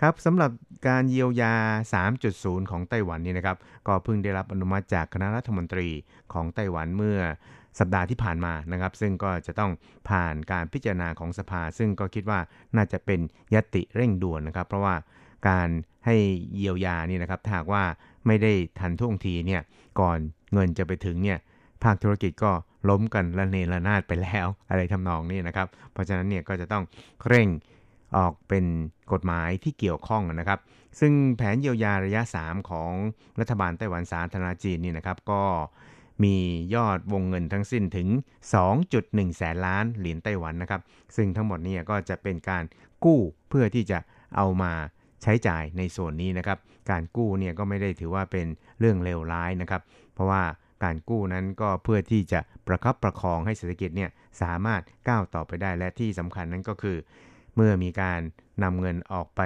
[0.00, 0.50] ครับสำหรับ
[0.88, 1.54] การเยียวยา
[2.12, 5.88] 3.0 ของไต้หวันนี่นะครับ ก็เพิ่งได้รับอนุมัติจากคณะรัฐมนตรี
[6.32, 7.18] ของไต้หวันเมื่อ
[7.78, 9.72] สัปดาห์ที่ผ่านมานะครับ ซึ่งก็จะต้อง
[10.08, 12.38] ผ่านการพิจารณาของสภา ซึ่งก็คิดว่า
[12.76, 13.20] น่าจะเป็น
[13.54, 14.94] ยติเร่งด่วนนะครับ เพราะว่า
[15.48, 15.68] การ
[16.06, 16.16] ให้
[16.56, 17.84] เยียวยานี่นะครับถ้าหากว่า
[18.26, 19.62] ไม่ได้ทันท่วงทีเนี่ย
[20.00, 20.18] ก่อน
[20.52, 21.38] เงินจะไปถึงเนี่ย
[21.82, 22.52] ภาคธุรกิจก็
[22.88, 26.84] ล้มกันระเนระนาดไปแล้วอะไรทำนองนี้นะครับ เพราะฉะนั้นเนี่ยก็จะต้อง
[27.28, 27.48] เร่ง
[28.16, 28.64] ออกเป็น
[29.12, 30.58] กฎหมายที่เกี่ยวข้องนะครับ
[31.00, 32.92] ซึ่งแผนเยียวยาระยะ 3 ของ
[33.40, 35.42] รัฐบาลไต้หวันสาธารณจีนนี่นะครับ ก็
[36.24, 36.36] มี
[36.74, 38.08] ยอดวงเงินทั้งสิ้นถึง
[38.72, 40.80] 2.1 แสนล้านเหรียญไต้หวันนะครับ
[41.16, 42.64] ซึ่งทั้งหมดนี่ยก็จะเป็นการ
[43.04, 43.98] กู้เพื่อที่จะ
[44.36, 44.72] เอามา
[45.22, 46.58] ใช้จ่ายในส่วนนี้นะครับ
[46.90, 48.46] การกู้เนี่ยก็ไม่ได้ถือว่าเป็น
[48.78, 49.82] เรื่องเลวร้ายนะครับ
[50.14, 50.42] เพราะว่า
[50.84, 54.10] การกู้นั้นก็เพื่อที่จะประคับประคองให้เศรษฐกิจเนี่ย
[54.42, 56.96] สามารถก้าวต่อไปได้และที่สำคัญนั้นก็คือ
[57.56, 58.20] เมื่อมีการ
[58.62, 59.40] นำเงินออกไป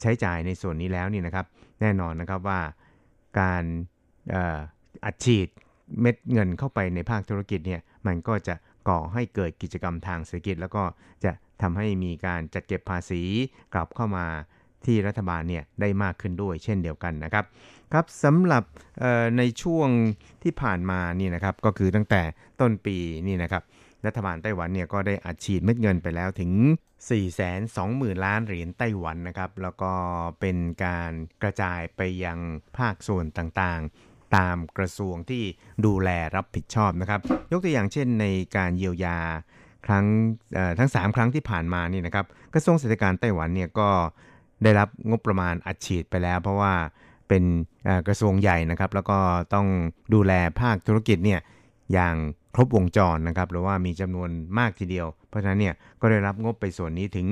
[0.00, 1.46] ใช้จ่ายในส่วนนี้แล้วนี่นะครับ
[1.80, 2.60] แน่นอนนะครับว่า
[3.40, 3.64] การ
[5.04, 5.48] อัดฉีด
[6.00, 8.54] เม็ดเงินเข้าไปในภาคธุรกิจเนี่ยมันก็จะ
[8.88, 10.82] ก่อให้เกิดกิจกรรมทางเศรษฐกิจ แล้วก็
[11.24, 13.22] จะทำให้มีการจัดเก็บภาษี
[13.74, 14.26] กลับเข้ามา
[14.86, 17.44] ที่รัฐบาลเนี่ยได้มากขึ้นด้วยเช่นเดียวกันนะครับ
[17.92, 18.64] ครับสำหรับ
[19.38, 19.88] ในช่วง
[20.42, 22.22] ที่ผ่านมานี่นะครับก็คือตั้งแต่
[22.60, 22.96] ต้นปี
[23.26, 23.62] นี่นะครับ
[24.06, 26.52] รัฐบาลไต้หวันเนี่ยก็ได้อัดฉีดเม็ดเงินไปแล้วถึง
[27.38, 29.92] 420,000 ล้านเหรียญไต้หวันนะครับ แล้วก็
[30.40, 32.38] เป็นการกระจายไปยัง
[32.78, 33.80] ภาคส่วนต่าง
[34.36, 35.42] ตามกระทรวงที่
[35.86, 37.20] ดูแลรับผิดชอบนะครับ
[37.52, 39.18] ยกตัวอย่างเช่นในการเยียวยา
[39.86, 40.04] ครั้ง
[40.78, 43.88] ทั้ง 3 ครั้งที่ผ่านมานี่นะครับกระทรวงเศรษฐกิจไต้หวันเนี่ยก็
[44.62, 46.74] ได้รับงบประมาณอัดฉีดไปแล้ว เพราะว่า
[47.28, 47.44] เป็น
[48.08, 49.18] กระทรวงใหญ่นะครับ แล้วก็
[49.54, 49.66] ต้อง
[50.14, 51.40] ดูแลภาคธุรกิจเนี่ย
[51.92, 52.14] อย่าง
[52.54, 57.26] ครบวงจรนะครับหรือว่ามีจำนวนมากทีเดียว เพราะฉะนั้นเนี่ยก็ได้รับงบไปส่วนนี้ถึง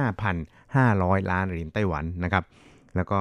[0.00, 2.44] 235,500 ล้านเหรียญไต้หวันนะครับ
[2.96, 3.20] แล้วก็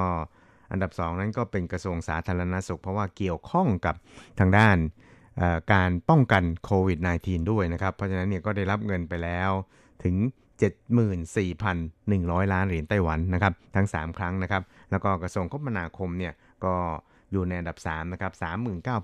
[0.71, 3.95] อันดับ 2 นั้นก็เป็นกระทรวงสาธารณสุข เพราะว่าเกี่ยวข้องกับ
[4.39, 4.77] ทางด้าน
[5.73, 9.51] การป้องกันโควิด -19 ด้วยนะครับ เพราะฉะนั้นเนี่ยก็ได้รับเงินไปแล้ว
[10.03, 10.15] ถึง
[11.55, 16.33] 74,100 ล้านเหรียญไต้หวันนะครับ ทั้ง 3 ครั้งนะครับ แล้วก็กระทรวงคมนาคมเนี่ย
[16.65, 16.75] ก็
[17.31, 18.33] อยู่ในอันดับ3นะครับ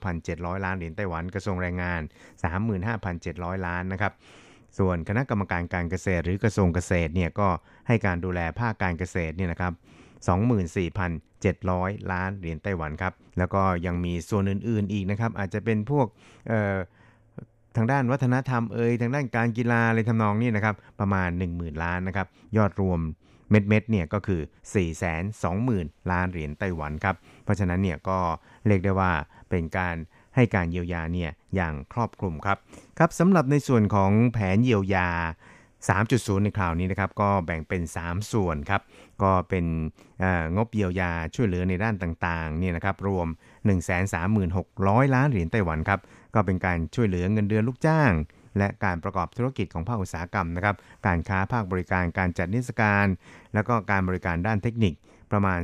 [0.01, 2.01] 39,700 ล้านเหรียญไต้หวัน กระทรวงแรงงาน
[2.83, 4.13] 35,700 ล้านนะครับ
[4.79, 7.47] ส่วนคณะกรรมการการเกษตร หรือกระทรวงเกษตรเนี่ยก็
[7.87, 9.73] ให้การดูแลภาคการเกษตรเนี่ยนะครับ
[10.25, 16.05] 24,700 ล้านเหรียญไต้หวันครับ แล้วก็ยังมีส่วนอื่นๆอีกนะครับ อาจจะเป็นพวก
[17.75, 22.99] ทางด้านวัฒนธรรมเอ่ยทางด้านการกีฬาอะไรทำนองนี้นะครับ ประมาณ 10,000 ล้านนะครับ ยอดรวม
[23.49, 24.41] เม็ดเม็ดเนี่ยก็คือ
[25.25, 28.17] 420,000 ล้านเหรียญไต้หวันครับ เพราะฉะนั้นเนี่ยก็
[28.67, 29.11] เรียกได้ว่า
[29.49, 29.95] เป็นการ
[30.35, 32.57] ให้การเยียวยาเนี่ยอย่างครอบคลุมครับ
[32.99, 35.09] ครับสำหรับในส่วนของแผนเยียวยา
[35.89, 38.81] 3.0 ในคราวนี้นะครับก็แบ่งเป็น 3 ส่วนครับ
[39.23, 39.65] ก็เป็น
[40.55, 43.27] งบเยียวยาช่วยเหลือในด้านต่างๆเนี่ยนะครับรวม
[44.21, 45.99] 136,000 ล้านเหรียญไต้หวันครับ
[46.35, 48.11] ก็เป็นการช่วยเหลือเงินเดือนลูกจ้าง
[48.57, 50.75] และการประกอบธุรกิจของภาคอุตสาหกรรมนะครับ
[51.07, 53.07] การค้าภาคบริการการจัดนิทรรศการ
[53.53, 54.93] แล้วก็การบริการด้านเทคนิค
[55.31, 55.59] ประมาณ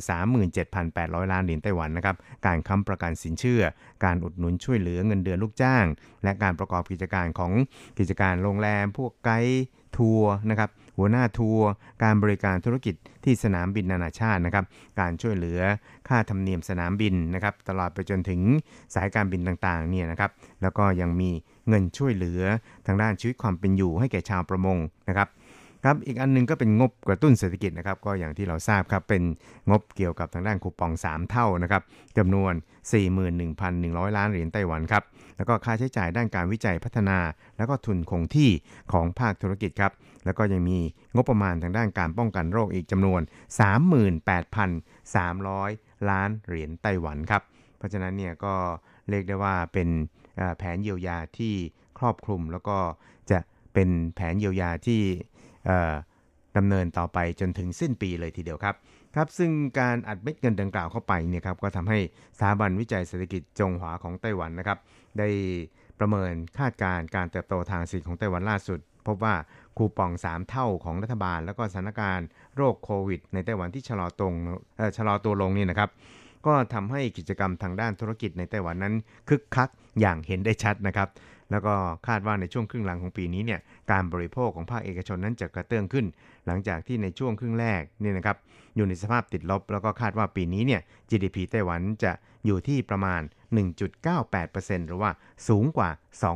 [0.64, 3.62] 37,800 ล้านเหรียญไต้หวันนะครับ การค้ำประกันสินเชื่อ
[4.06, 5.86] การอุดหนุนช่วยเหลือเงินเดือนลูกจ้าง
[6.24, 7.52] และการประกอบกิจการของ
[8.00, 9.64] กิจการโรงแรม พวกไกด์
[9.98, 11.68] ทัวร์นะครับหัวหน้าทัวร์
[12.04, 14.66] การบริการธุรกิจที่สนามบินนานาชาตินะครับ
[15.00, 15.60] การช่วยเหลือ
[16.08, 18.42] ค่าธรรมเนียมสนามบินนะครับ ตลอดไปจนถึง
[18.96, 21.30] สายการบินต่างๆเนี่ยนะครับ แล้วก็ยังมี
[21.68, 22.42] เงินช่วยเหลือ
[22.86, 24.78] ทางด้านชีวิตความเป็นอยู่ให้แก่ชาวประมง
[25.10, 25.28] นะครับ
[25.84, 29.24] ครับอีกอันนึงก็เป็นงบกระตุ้นเศรษฐกิจนะครับก็อย่างที่เราทราบครับเป็น
[29.70, 31.82] งบเกี่ยวกับทางด้านคูปอง 3 เท่านะครับ
[32.18, 32.54] จำนวน
[33.36, 35.04] 41,100 ล้านเหรียญไต้หวันครับ
[35.38, 37.18] แล้วก็ค่าใช้จ่ายด้านการวิจัยพัฒนา
[37.58, 38.50] แล้วก็ทุนคงที่
[38.92, 39.92] ของภาคธุรกิจครับ
[40.26, 40.80] แล้วก็ยังมี
[41.16, 43.22] งบประมาณทางด้านการป้องกันโรคอีกจำนวน
[44.82, 47.42] 38,300 ล้านเหรียญไต้หวันครับ
[47.78, 48.56] เพราะฉะนั้นเนี่ยก็
[49.10, 49.90] เรียกได้ว่าเป็น
[50.58, 51.54] แผนเยียวยาที่
[52.00, 52.78] ครอบคลุมแล้วก็
[53.32, 53.40] จะ
[53.74, 55.02] เป็นแผนเยียวยาที่
[56.58, 58.76] ดำเนินต่อไปจนถึงสิ้นปีเลยทีเดียวครับ
[59.16, 62.00] ครับซึ่งการอัดเม็ดเงินดังกล่าวเข้าไปเนี่ยครับก็ทำให้
[62.38, 64.78] สถาบันวิจัยเศรษฐกิจจงหวาของไต้หวันนะครับ
[65.20, 65.30] ได้
[66.00, 69.36] ประเมินคาดการการเติบโตทางเศรษฐกิจของไต้หวันล่าสุด พบว่า
[69.78, 74.34] คูปอง 3 เท่าของรัฐบาล แล้วก็สถานการณ์โรคโควิด ในไต้หวันที่ชะลอตรง
[74.98, 75.90] ชะลอตัวลงนี่นะครับ
[76.46, 78.94] ก็ทำให้กิจกรรมทางด้านธุรกิจในไต้หวันนั้น
[79.30, 79.70] คึกคัก
[80.00, 81.08] อย่างเห็นได้ชัดนะครับ
[81.52, 81.74] แล้วก็
[82.08, 83.60] คาดว่าในช่วงครึ่งหลังของปีนี้เนี่ย
[83.92, 86.06] การบริโภคของภาคเอกชนนั้นจะกระเตื้องขึ้น
[86.46, 88.38] หลังจากที่ในช่วงครึ่งแรกเนี่ยนะครับ
[88.76, 92.12] อยู่ในสภาพติดลบ แล้วก็คาดว่าปีนี้เนี่ย GDP ไต้หวันจะ
[92.46, 93.22] อยู่ที่ประมาณ
[94.06, 95.12] 1.98%หรือว่า
[95.48, 95.90] สูงกว่า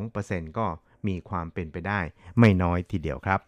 [0.05, 0.65] 2%ก็
[1.07, 1.99] มีความเป็นไปได้
[2.39, 3.39] ไม่น้อยทีเดียวครับ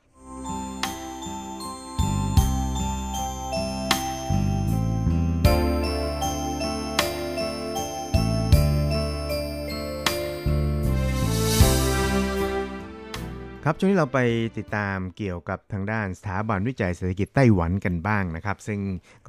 [13.70, 14.22] ครับช่วงนี้เราไป
[14.58, 18.80] ติดตามเกี่ยวกับทางด้านสถาบันวิจัยเศรษฐกิจไต้หวันกันบ้างนะครับ ซึ่ง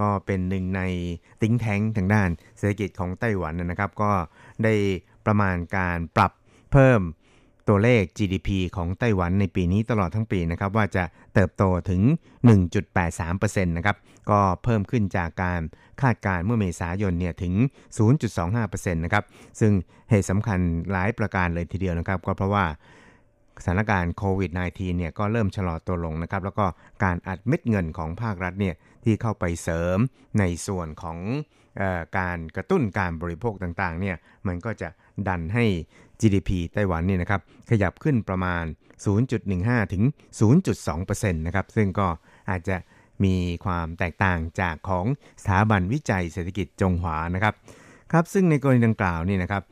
[0.01, 0.83] ก็เป็นหนึ่งใน
[1.43, 4.13] ติ้งแท้งทางด้านเศรษฐกิจของไต้หวันนะครับ ก็
[4.65, 4.75] ได้
[5.27, 6.33] ประมาณการปรับ
[6.73, 7.01] เพิ่ม
[7.69, 12.01] ตัวเลข GDP ของไต้หวันในปีนี้ตลอดทั้งปีนะครับ ว่าจะเติบโตถึง
[12.85, 13.97] 1.83%นะครับ
[14.31, 15.61] ก็เพิ่มขึ้นจากการ
[16.03, 17.55] คาดการเมื่อเมษายนเนี่ยถึง
[18.29, 19.25] 0.25%นะครับ
[19.61, 19.73] ซึ่ง
[20.11, 20.59] เหตุสำคัญ
[20.93, 22.67] หลายประการเลยทีเดียวนะครับ ก็เพราะว่า
[23.65, 26.67] สถานการณ์โควิด -19 เนี่ยก็เริ่มชะลอตัวลงนะครับ แล้วก็
[27.05, 29.99] การอัดเม็ดเงินของภาครัฐเนี่ยที่เข้าไปเสริม
[30.39, 31.19] ในส่วนของ
[31.81, 34.17] ออการกระตุ้นการบริโภคต่างๆเนี่ย
[34.47, 34.89] มันก็จะ
[35.29, 35.65] ดันให้
[36.21, 37.41] GDP ไต้หวันเนี่ยนะครับ
[37.71, 38.65] ขยับขึ้นประมาณ
[39.29, 40.03] 0.15 ถึง
[40.79, 42.09] 0.2%นะครับซึ่งก็
[42.51, 42.77] อาจจะ
[43.25, 45.05] มีความแตกต่างจากของ
[45.43, 47.55] สถาบันวิจัยเศรษฐกิจจงหวานะครับ
[48.13, 49.63] ครับซึ่งในกรณีดังกล่าวนี่นะครับ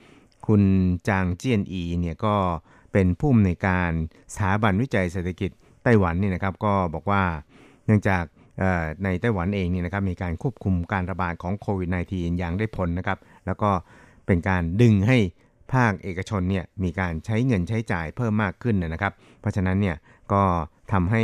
[0.46, 0.62] คุณ
[1.08, 2.34] จางเจียนอีเนี่ยก็
[2.96, 3.90] เป็นผู้อำนวยการ
[4.34, 5.50] สถาบันวิจัยเศรษฐกิจ
[5.84, 7.22] ไต้หวันนี่นะครับก็บอกว่า
[7.86, 8.24] เนื่องจาก
[9.04, 13.70] ในไต้หวันเองเนี่นะครับมีการควบคุมการระบาดของโควิด -19 อย่างได้ผลนะครับ แล้วก็
[14.26, 15.18] เป็นการดึงให้
[15.72, 19.96] ภาคเอกชนเนี่ยมีการใช้เงินใช้จ่ายเพิ่มมากขึ้นนะครับ เพราะฉะนั้นเนี่ย
[20.32, 20.42] ก็
[20.92, 21.22] ทำให้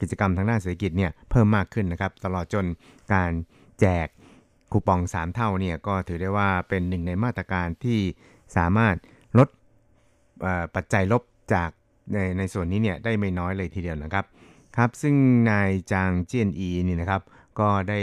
[0.00, 2.66] กิจกรรมทางด้านเศรษฐกิจเนี่ยเพิ่มมากขึ้นนะครับ ตลอดจน
[3.14, 3.32] การ
[3.80, 4.06] แจก
[4.72, 7.98] คูปอง 3 เท่าเนี่ยก็ถือได้ว่าเป็นหนึ่งในมาตรการที่
[8.58, 8.96] สามารถ
[10.74, 11.22] ปัจจัยลบ
[11.54, 11.70] จาก
[12.12, 14.24] ในในส่วนนี้เนี่ยได้ไม่น้อยเลยทีเดียวนะครับ
[14.76, 15.14] ครับ ซึ่ง
[15.50, 17.22] นายจางเจียนอีนี่นะครับ
[17.60, 18.00] ก็ได้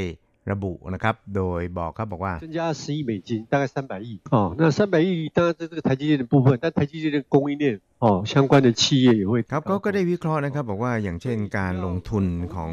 [0.52, 4.08] ระบุนะครับ โดยบอกครับบอกว่า 增加十亿美金，大概三百亿。
[4.34, 7.64] 哦，那三百亿当然是这个台积电的部分，但台积电的供应链
[8.04, 12.72] 哦相关的企业也会 ครับเขาก็ได้วิเคราะห์นะครับ บอกว่าอย่างเช่นการลงทุนของ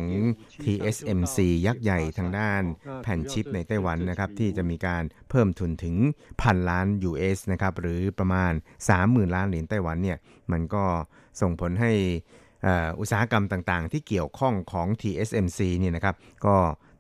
[0.64, 2.64] TSMC ยักษ์ใหญ่ทางด้าน
[3.04, 5.96] แผ่นชิปในไต้หวันนะครับ ที่จะมีการเพิ่มทุนถึง
[6.42, 8.52] พันล้าน US นะครับ หรือประมาณ
[8.94, 10.18] 30,000 ล้านเหรียญไต้หวันเนี่ย
[10.52, 10.84] มันก็
[11.42, 11.92] ส่งผลให้
[12.64, 16.56] เอ่ออุตสาหกรรมต่างๆ ที่เกี่ยวข้องของ TSMC เนี่ยนะครับ ก็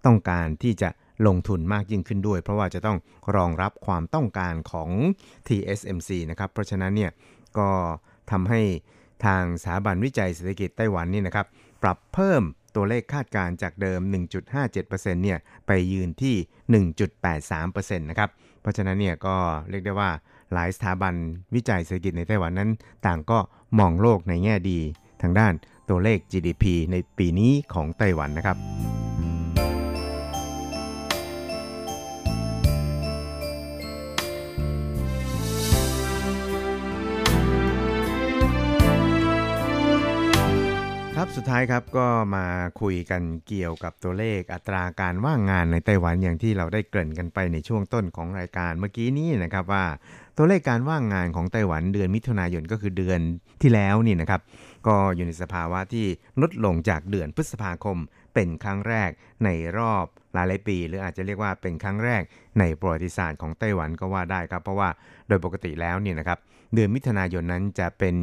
[0.07, 0.89] ต้องการที่จะ
[1.27, 2.99] ลงทุนมากยิ่งขึ้นด้วย เพราะว่าจะต้อง
[3.37, 4.91] รองรับความต้องการของ
[5.49, 7.11] TSMC นะครับ เพราะฉะนั้นเนี่ย
[7.59, 7.71] ก็
[8.31, 8.61] ทำให้
[9.25, 11.47] ทางสถาบันวิจัยเศรษฐกิจไต้หวันนี่นะครับ
[11.83, 12.43] ปรับเพิ่ม
[12.75, 14.01] ตัวเลขคาดการณ์จากเดิม
[14.63, 14.93] 1.57%
[15.25, 16.37] เนี่ยไปยืนที่
[17.43, 19.37] 1.83%นะครับ เพราะฉะนั้นเนี่ยก็
[19.71, 20.11] เรียกได้ว่า
[20.53, 21.15] หลายสถาบัน
[21.55, 22.71] วิจัยเศรษฐกิจในไต้หวันนั้น
[23.07, 23.39] ต่างก็
[23.79, 24.79] มองโลกในแง่ดี
[25.23, 25.53] ทางด้าน
[25.89, 28.57] ตัวเลข GDP ในปีนี้ของไต้หวันนะครับ
[41.25, 42.47] ครับสุดท้ายครับก็มา
[42.81, 49.85] คุยกันเกี่ยวกับตัวเลขอัตราการว่างงานในไต้หวันอย่างที่เราได้เกริ่นกันไปในช่วงต้นของรายการเมื่อกี้นี้นะครับว่า
[50.37, 53.21] ตัวเลขการว่างงานของไต้หวันเดือนมิถุนายนก็คือเดือน
[53.63, 54.41] ที่แล้วนี่นะครับ
[54.87, 56.07] ก็อยู่ในสภาวะที่
[56.43, 57.99] ลดลงจากเดือนพฤษภาคม
[58.35, 59.11] เป็นครั้งแรก
[59.45, 60.05] ในรอบ
[60.35, 62.23] หลายปี หรืออาจจะเรียกว่าเป็นครั้งแรก
[62.59, 64.89] ในประวัติศาสตร์ของไต้หวันก็ว่าได้ครับ เพราะว่า
[65.29, 66.39] โดยปกติแล้วเนี่ยนะครับ
[66.75, 68.15] เดือนมิถุนายนนั้นจะเป็น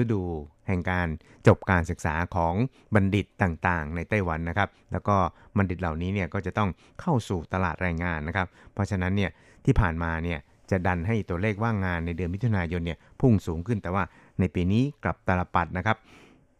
[0.00, 0.22] ฤดู
[0.68, 1.06] แห่งการ
[1.46, 2.54] จบการศึกษาของ
[2.94, 5.16] บัณฑิตต่างๆ ในไต้หวันนะครับ แล้วก็
[5.56, 9.30] บัณฑิตเหล่านี้เนี่ยก็จะต้องเข้าสู่ตลาดแรงงานนะครับ เพราะฉะนั้นเนี่ย
[9.64, 10.38] ที่ผ่านมาเนี่ย
[10.70, 14.04] จะดันให้ตัวเลขว่างงานในเดือนมิถุนายนเนี่ยพุ่งสูงขึ้นแต่ว่า
[14.40, 15.96] ในปีนี้กลับตลปัดนะครับ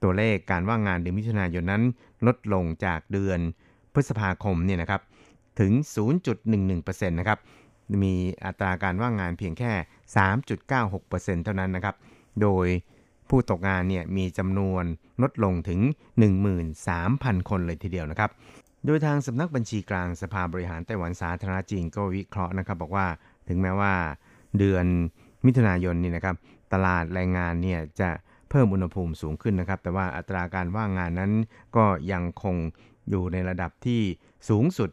[0.03, 1.83] ตัวเลขการว่างงานเดือนมิถุนายนนั้น
[2.27, 3.41] ลดลงจากเดือน
[3.93, 5.03] พฤษภาคมเนี่ยนะครับ
[5.61, 5.73] ถึง
[6.43, 7.39] 0.11%นะครับ
[8.05, 8.15] มี
[8.45, 9.73] อัตราการว่างงานเพียงแค่
[10.79, 11.97] 3.96%เท่านั้นนะครับ
[12.43, 12.67] โดย
[13.29, 14.85] ผู้ตกงานเนี่ยมีจำนวน
[15.23, 15.81] ลดลงถึง
[16.65, 18.31] 13,000 คนเลยทีเดียวนะครับ
[18.85, 23.07] โดยทางสำนักบัญชีกลางสภาบริหารไต้หวันสาธารณจีนก็วิเคราะห์นะครับ บอกว่า
[23.49, 23.95] ถึงแม้ว่า
[24.59, 24.87] เดือน
[25.47, 26.37] มิถุนายนนี่นะครับ
[26.73, 28.11] ตลาดแรงงานเนี่ยจะ
[28.51, 31.33] เพิ่มอุณหภูมิสูงขึ้นนะครับ แต่ว่าอัตราการว่างงานนั้น
[31.77, 32.57] ก็ยังคง
[33.11, 34.03] อยู่ในระดับที่
[34.49, 34.91] สูงสุด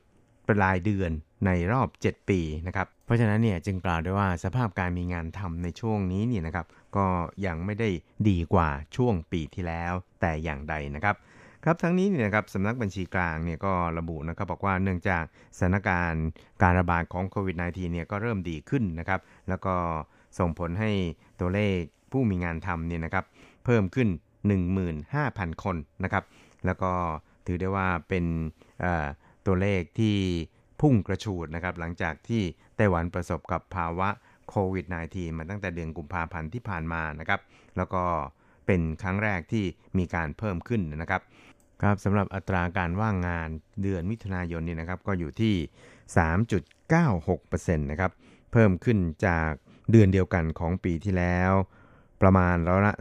[0.52, 1.12] ป็นรายเดือน
[1.46, 6.66] ในรอบ 7 ปีนะครับ ราะฉะนั้นเนี่ยจึงกล่าวได้ว่าสภาพการมีงานทำในช่วงนี้เนี่ยนะครับ
[6.98, 7.06] ก็
[7.46, 7.90] ยังไม่ได้
[8.30, 11.16] ดีกว่าช่วงปีที่แล้วแต่อย่างใดนะครับ
[11.64, 15.24] ครับทั้งนี้เนี่ยนะครับสำนักบัญชีกลางเนี่ยก็ระบุนะครับบอกว่าเนื่องจาก
[15.58, 16.26] สถานการณ์
[16.62, 19.20] การระบาดของโควิด -19 เนี่ยก็เริ่มดีขึ้นนะครับ
[19.50, 19.76] แล้วก็
[20.40, 20.92] ส่งผลให้
[21.40, 21.78] ตัวเลข
[22.12, 23.26] ผู้มีงานทำเนี่ยนะครับ
[23.66, 24.10] เพิ่มขึ้น
[24.86, 26.24] 15,000 คนนะครับ
[26.66, 26.92] แล้วก็
[27.48, 28.26] ถือได้ว่าเป็น
[29.46, 30.16] ตัวเลขที่
[30.82, 32.44] พุ่งกระฉูดนะครับ หลังจากที่
[32.82, 34.10] ต้หวันประสบกับภาวะ
[34.50, 37.40] โควิด -19 มาตั้งแต่เดือนกุมภาพันธ์ที่ผ่านมานะครับ
[37.78, 38.04] แล้วก็
[38.66, 39.66] เป็นครั้งแรกที่
[39.98, 41.22] มีการเพิ่มขึ้นนะครับ
[41.82, 43.50] ครับสำหรับอัตราการว่างงาน
[43.82, 45.56] เดือนมิถุนายนนี่นะครับก็อยู่ที่
[46.98, 48.12] 3.96%นะครับ
[48.52, 49.50] เพิ่มขึ้นจาก
[49.92, 51.52] เดือนเดียวกันของปีที่แล้ว
[52.22, 52.94] ประมาณร้อยละ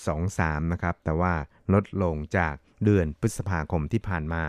[0.00, 1.32] 0.23 นะครับแต่ว่า
[1.72, 4.42] ลดลงจากเดือนพฤษภาคมที่ผ่านมา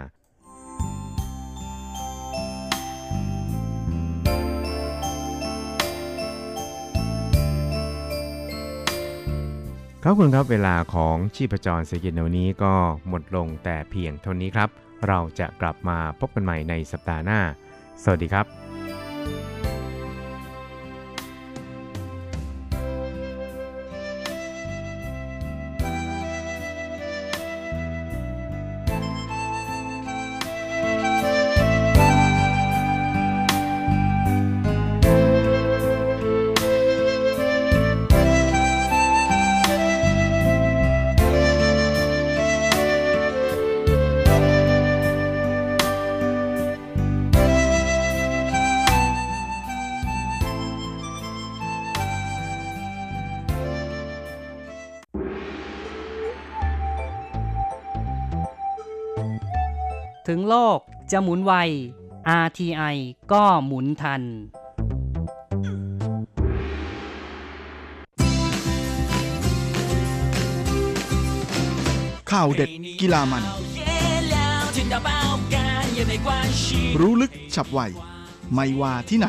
[10.08, 12.74] ครับคุณครับเวลาของชีพจรเศรษฐกิจในวันนี้ก็
[13.08, 14.70] หมดลงแต่เพียงเท่านี้ครับ
[15.08, 17.40] เราจะกลับมาพบกันใหม่ในสัปดาห์หน้า
[18.04, 18.46] สวัสดีครับ
[60.28, 60.80] 「ถึงโลก
[61.12, 61.54] จะหมุนไว
[62.44, 62.96] RTI
[63.32, 64.22] ก็หมุนทัน
[72.32, 72.70] ข่าวเด็ด
[73.02, 73.44] กีฬามัน
[77.02, 77.80] รู้ลึกฉับไว
[78.54, 79.28] ไม่ว่าที่ไหน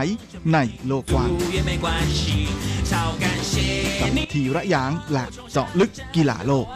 [0.53, 1.31] ในโลกกว้าง
[4.01, 6.67] กับทีระยางและเจาะลึกกีฬาโลก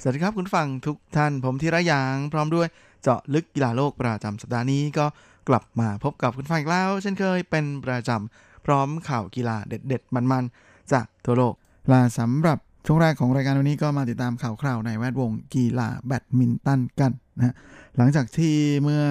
[0.00, 2.68] สวัสดีครับคุณฟังทุกท่านผมธีระยางพร้อมด้วย
[3.02, 5.06] เจาะลึกกีฬาโลกประจำสัปดาห์นี้ก็
[5.48, 11.54] กลับมาพบกับคุณฟังอีกแล้ว เช่นเคยเป็นประจำพร้อมข่าวกีฬาเด็ด ๆ มันๆ จากทั่วโลก
[11.92, 17.54] ลาสำหรับช่วงแรกของรายการวันนี้ก็มาติดตามข่าวคราวในแวดวงกีฬาแบดมินตันกันนะ
[17.96, 19.02] หลังจากที่เมื่อ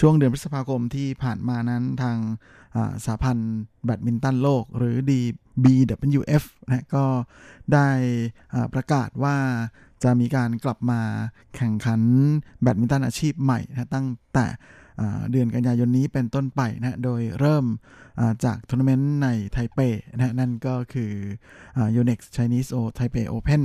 [0.00, 2.18] ช่วงเดือนพฤษภาคมที่ผ่านมานั้นทาง
[3.04, 7.04] สาพันธ์แบดมินตันโลก หรือ DBWF นะก็
[7.72, 7.88] ได้
[8.74, 9.36] ประกาศว่า
[10.04, 11.00] จะมีการกลับมา
[11.56, 12.00] แข่งขัน
[12.62, 14.46] แบดมินตันอาชีพใหม่นะตั้งแต่
[15.30, 17.64] เดือนกันยายนนี้เป็นต้นไปนะ โดยเริ่ม
[18.44, 19.78] จากทัวร์นาเมนต์ในไทเป
[20.14, 21.12] นะนั่นก็คือ
[21.96, 23.62] Yonex Chinese O Taipei Open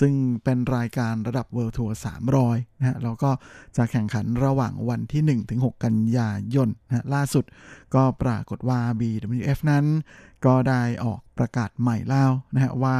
[0.00, 0.12] ซึ่ง
[0.44, 1.92] เป็นรายการระดับ World Tour
[2.36, 3.30] 300 นะแล้วก็
[3.76, 7.44] จะแข่งขันระหว่างวันที่1ถึง6กันยายนนะล่าสุด
[7.94, 9.84] ก็ปรากฏว่า BWF นั้น
[10.46, 12.98] ก็ได้ออกประกาศใหม่แล้วนะฮะว่า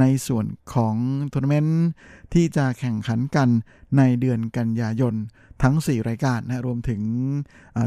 [0.00, 0.94] ในส่วนของ
[1.32, 1.82] ทัวร์นาเมนต์
[2.34, 3.48] ที่จะแข่งขันกัน
[3.96, 5.14] ในเดือนกันยายน
[5.62, 7.00] ทั้ง 4 รายการนะรวมถึง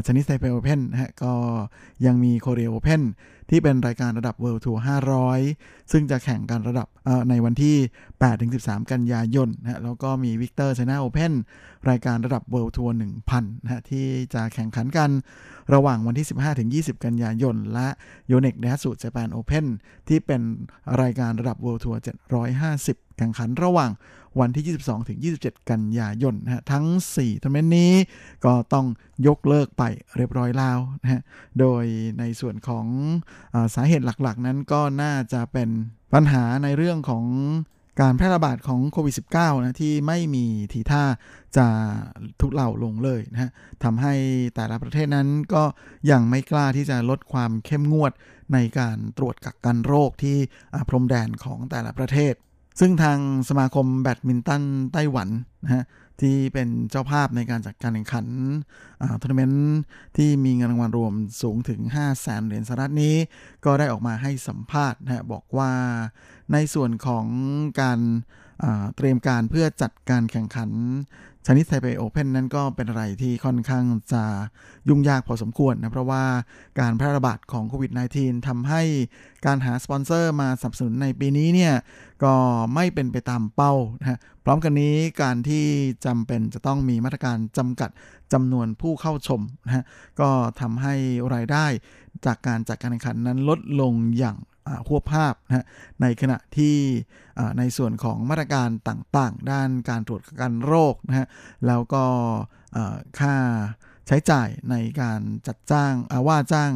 [0.06, 1.32] Chinese Taipei Open นะฮะก็
[2.06, 3.02] ยังมี Korea Open
[3.50, 4.78] ที่เป็นรายการระดับ World Tour
[5.34, 6.88] 500 ซึ่งจะแข่งกันระดับ
[7.28, 7.76] ในวันที่
[8.32, 11.32] 8-13 กันยายนนะแล้วก็มี Victor China Open
[11.90, 12.90] รายการระดับ World Tour
[13.28, 15.10] 1000นะที่จะแข่งขันกัน
[15.74, 16.26] ระหว่างวันที่
[16.92, 17.88] 15-20 กันยายน และ
[18.32, 19.66] y o n e x d a s u Japan Open
[20.08, 20.42] ที่เป็น
[21.02, 21.96] รายการระดับ World Tour
[22.56, 23.90] 750 แข่งขันระหว่าง
[24.38, 27.92] วันที่ 22 ถึง 27 กันยายนนะฮะทั้ง4ทัวร์นาเมนต์นี้
[28.44, 28.86] ก็ต้อง
[29.26, 29.82] ยกเลิกไป
[30.16, 31.20] เรียบร้อยแล้วนะฮะ
[31.60, 31.84] โดย
[32.18, 32.86] ในส่วนของ
[33.54, 35.68] อสาเหตุหลักๆ นั้นก็น่าจะเป็น
[36.14, 37.24] ปัญหาในเรื่องของ
[38.00, 41.04] การแพร่ระบาดของโควิด -19 นะที่ไม่มีทีท่า
[41.56, 41.66] จะ
[42.40, 43.50] ทุเลาลงเลยนะฮะ
[43.84, 44.14] ทำให้
[44.54, 45.62] แต่ละประเทศนั้นก็
[46.10, 48.12] ยังไม่กล้าที่จะลดความเข้มงวด
[48.52, 50.36] ในการตรวจกักกันโรคที่
[50.88, 52.34] พรมแดนของแต่ละประเทศ
[52.80, 54.62] ซึ่งทางสมาคมแบดมินตัน
[54.92, 55.28] ไต้หวัน
[55.64, 55.84] นะฮะ
[56.20, 58.26] ที่เป็นเจ้าภาพในการจัดการแข่งขัน
[59.20, 59.78] ทัวร์นาเมนต์
[60.16, 63.14] ที่มีเงินรางวัลรวมสูงถึง 5 0 0แสนเหรียญสหรัฐนี้
[63.64, 65.72] ก็ได้ออกมาให้สัมภาษณ์นะฮะบอกว่า
[66.52, 67.26] ในส่วนของ
[67.80, 68.00] การ
[68.96, 70.70] เตรียมการเพื่อจัดการแข่งขัน
[71.46, 74.22] ชนิดไทเปโอเพนนั้นก็เป็นอะไรที่ค่อนข้างจะ
[74.88, 76.24] ยุ่งยากพอสมควรนะ เพราะว่า
[76.80, 78.82] การแพร่ระบาดของโควิด -19 ทำให้
[79.46, 81.74] การหาสปอนเซอร์มาสนับสนุนในปีนี้เนี่ย
[82.24, 82.34] ก็
[82.74, 85.64] ไม่เป็นไปตามเป้านะพร้อมกันนี้การที่
[86.06, 87.90] จำเป็นจะต้องมีมาตรการจำกัด
[88.32, 89.84] จำนวนผู้เข้าชมนะ
[90.20, 90.94] ก็ทำให้
[91.34, 91.66] รายได้
[92.26, 94.36] จากการจัดการแข่งขันนั้นลดลงอย่าง
[94.86, 95.66] หัวภาพนะ
[96.02, 96.76] ในขณะที่
[97.58, 101.26] ในส่วนของมาตรการต่างๆ ด้านการตรวจกันโรคนะฮะ
[101.66, 102.04] แล้วก็
[103.18, 103.34] ค่า
[104.06, 105.94] ใช้จ่ายในการจัดจ้าง
[106.28, 106.72] ว่าจ้าง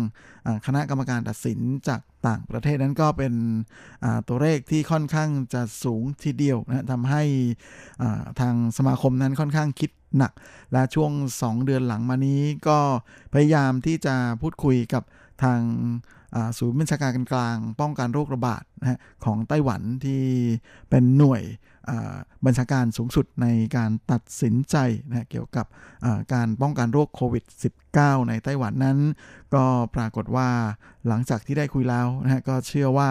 [0.67, 3.35] คณะกรรมการตัดสินจากต่างประเทศนั้นก็เป็น
[4.29, 7.23] ตัวเลขที่ค่อนข้างจะสูงทีเดียวนะทำให้
[8.41, 10.33] ทางสมาคมนั้นค่อนข้างคิดหนัก
[10.73, 12.79] และช่วง 2 เดือนหลังมานี้ก็
[13.33, 15.03] พยายามที่จะพูดคุยกับ
[15.43, 15.61] ทาง
[16.59, 20.23] ศูนย์บัญชาการกลาง ป้องกันโรคระบาดนะของไต้หวันที่
[20.91, 21.43] เป็นหน่วย
[22.47, 24.77] บัญชาการสูงสุดในการตัดสินใจ
[25.09, 25.67] นะเกี่ยวกับ
[26.35, 27.45] การป้องกันโรคโควิด
[27.87, 28.99] -19 ในไต้หวันนั้น
[29.55, 30.49] ก็ปรากฏว่า
[31.09, 33.11] หลังจากที่ได้คุยแล้วนะก็เชื่อว่า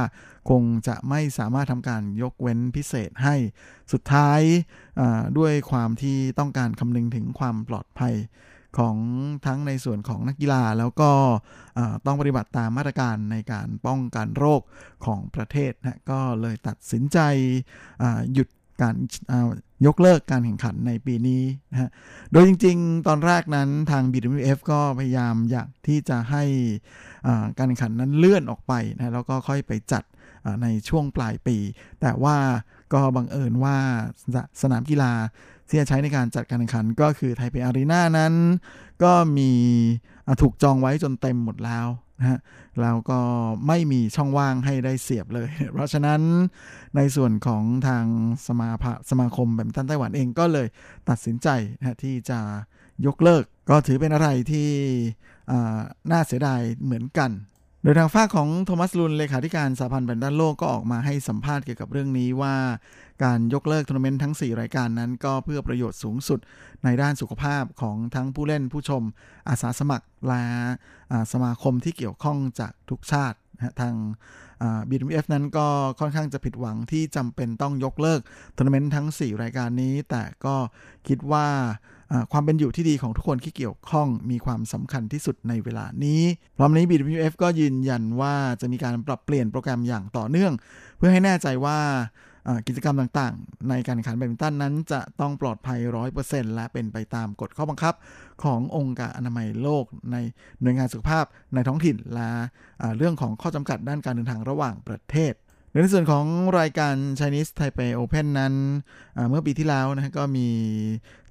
[0.50, 3.36] คงจะไม่สามารถทำการยกเว้นพิเศษให้
[3.92, 4.42] สุดท้าย
[5.38, 8.14] ด้วยความที่ต้องการคำนึงถึงความปลอดภัย
[8.78, 8.96] ของ
[9.46, 11.12] ทั้งในส่วนของนักกีฬา แล้วก็
[12.06, 14.62] ต้องปฏิบัติตามมาตรการในการป้องกันโรค
[15.06, 17.20] ของประเทศนะก็เลยตัดสินใจ
[18.34, 18.48] หยุด
[18.82, 18.96] การ
[19.86, 21.90] ยกเลิกการแข่งขันในปีนี้นะฮะ
[22.32, 26.44] โดยจริงๆ ตอนแรกนั้นทาง BWF ก็พยายามอยากที่จะให้
[27.58, 30.04] การแข่งขันนั้นเลื่อนออกไปนะแล้วก็ค่อยไปจัด
[30.64, 31.58] ในช่วงปลายปี
[32.02, 32.38] แต่ว่า
[32.94, 33.78] ก็บังเอิญว่า
[34.62, 35.14] สนามกีฬา
[35.70, 38.34] ที่จะใช้ในการจัดการแข่งขันก็คือไทเปอารีนานั้น
[39.04, 39.52] ก็มี
[40.42, 41.88] ถูกจองไว้จนเต็มหมดแล้ว
[42.20, 42.40] นะฮะ
[42.82, 43.20] แล้วก็
[43.68, 46.22] ไม่มีช่องว่างให้ได้เสียบเลย เพราะฉะนั้น
[46.96, 48.06] ในส่วนของทาง
[48.48, 48.70] สมา
[49.10, 50.68] สมาคมแบดมินตันไต้หวันเองก็เลย
[51.10, 51.48] ตัดสินใจ
[51.78, 52.40] นะที่จะ
[53.06, 54.70] ยกเลิก ก็ถือเป็นอะไรที่
[56.12, 57.32] น่าเสียดายเหมือนกัน
[57.84, 62.56] โดยทางฝ่ายของโทมัสลุนด์เลขาธิการสหพันธ์แบดมินตันโลกก็ออกมาให้สัมภาษณ์เกี่ยวกับเรื่องนี้ว่า
[63.24, 66.40] การยกเลิกทัวร์นาเมนต์ทั้ง 4 รายการนั้น ก็เพื่อประโยชน์สูงสุด
[66.84, 69.04] ในด้านสุขภาพของทั้งผู้เล่นผู้ชม
[69.50, 70.44] อาสาสมัครและ
[71.32, 73.38] สมาคมที่เกี่ยวข้องจากทุกชาติ
[73.80, 73.96] ทาง
[74.62, 75.68] อ่า BWF นั้นก็
[76.00, 78.22] ค่อนข้างจะผิดหวังที่จำเป็นต้องยกเลิก
[78.58, 80.56] ทัวร์นาเมนต์ทั้ง 4 รายการนี้ แต่ก็
[81.08, 81.48] คิดว่า
[82.32, 86.22] ความเป็นอยู่ที่ดีของทุกคนที่เกี่ยวข้องมีความสำคัญที่สุดในเวลานี้
[86.58, 90.54] พร้อมนี้ BWF ก็ยืนยันว่าจะมีการปรับเปลี่ยนโปรแกรมอย่างต่อเนื่อง
[90.98, 91.80] เพื่อให้แน่ใจว่า
[92.68, 95.80] กิจกรรมต่างๆ ในการแข่งขันแบดมินตันนั้นจะต้องปลอดภัย
[96.18, 97.94] 100%และเป็นไปตามกฎข้อบังคับ
[98.44, 100.18] ขององค์การอนามัยโลกใน
[100.62, 102.30] หน่วยงานสุขภาพในท้องถิ่นและ
[102.82, 105.34] อ่าเรื่องของข้อจำกัดด้านการเดินทางระหว่างประเทศ
[105.72, 106.26] ในส่วนของ
[106.60, 108.54] รายการ Chinese Taipei Open นั้น
[109.30, 110.48] เมื่อปีที่แล้วนะฮะก็มี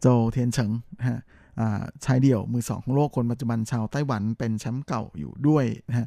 [0.01, 1.21] โจเทียนเฉิงนะฮะ
[2.05, 6.07] ชายเดี่ยวมือสองของโลกคนปัจจุบันชาวไต้หวันเป็นแชมป์เก่าอยู่ด้วยนะฮะ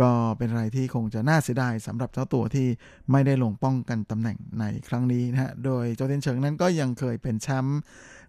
[0.00, 2.66] ก็เป็นอะไรที่คงจะน่าเสียดายสำหรับเจ้าตัวที่
[3.10, 7.80] ไม่ได้ลงป้องกันตำแหน่งในครั้งนี้นะฮะโดยโจเทียนเฉิงนั้นก็ยังเคยเป็นแชมป์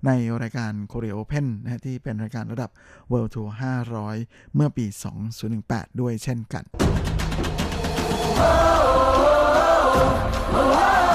[0.05, 0.11] ใน
[0.41, 2.69] รายการ Korea Open นะฮะที่เป็นรายการระดับ
[3.11, 3.49] World Tour
[4.01, 4.85] 500 เมื่อปี
[5.43, 6.63] 2018 ด้วยเช่นกัน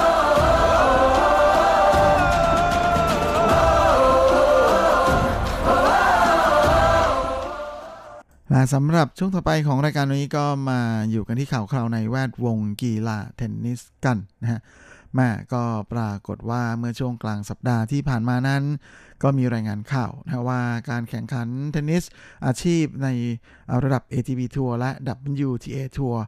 [8.53, 10.79] ละสำหรับช่วงต่อไปของรายการนี้ก็มา
[11.11, 14.61] อยู่กันที่ข่าวคราวในแวดวงกีฬาเทนนิสกันนะฮะ
[15.15, 18.63] แม่ก็ปรากฏว่าเมื่อช่วงกลางสัปดาห์ที่ผ่านมานั้น
[19.23, 22.03] ก็มีรายงานข่าวนะว่าการแข่งขันเทนนิส
[22.45, 23.07] อาชีพใน
[23.83, 24.91] ระดับ ATP ทัวร์และ
[25.47, 26.21] WTA ทัวร์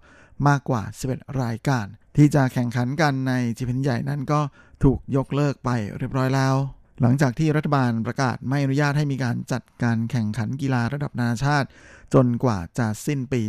[0.48, 1.86] มากกว่า 11 รายการ
[2.18, 4.40] ที่จะแข่งขันกันในจีพนใหญ่นั้นก็
[4.84, 6.56] ถูกยกเลิกไปเรียบร้อยแล้ว
[7.02, 11.68] หลังจากที่รัฐบาลประกาศไม่อนุญาตให้มีการจัดการแข่งขันกีฬาระดับนานาชาติ
[12.14, 13.42] จนกว่าจะสิ้นปี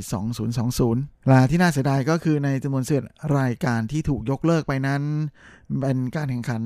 [0.60, 3.04] 2020 และที่น่าเสียดายก็คือในจำนวนเสือ
[3.38, 5.02] รายการที่ถูกยกเลิกไปนั้น
[5.80, 6.62] เป็นการแข่งขัน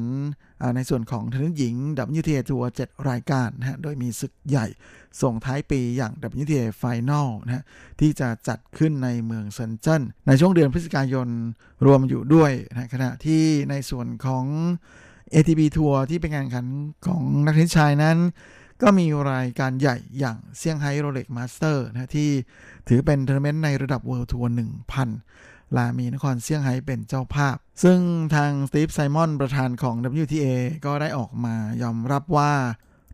[0.77, 1.75] ในส่วนของเทนนิสหญิง
[2.19, 4.67] WTA ทัวร์7รายการนะฮะโดยมีศึกใหญ่
[5.23, 6.13] ส่งท้ายปีอย่าง
[6.43, 7.65] WTA Final นะฮะ
[8.01, 11.29] ที่จะจัดขึ้นในเมืองเซินเจิ้นในช่วงเดือนพฤศจิกายน
[11.87, 14.45] รวมอยู่ด้วยนะขณะที่ในส่วนของ
[15.35, 16.67] ATP ทัวร์ที่เป็นงานแข่งขัน
[17.07, 18.19] ของนักเทนนิสชายนั้น
[18.83, 22.31] ก็มีรายการใหญ่อย่าง Shanghai Rolex Masters นะที่
[22.89, 24.53] ถือเป็นทัวร์นาเมนต์ในระดับ World Tour
[25.15, 27.99] 1,000ละมีนครเซี่ยงไฮ้เป็นเจ้าภาพ ซึ่ง
[28.35, 30.47] ทางสตีฟไซมอนประธานของ WTA
[30.87, 32.53] ก็ได้ออกมายอมรับว่า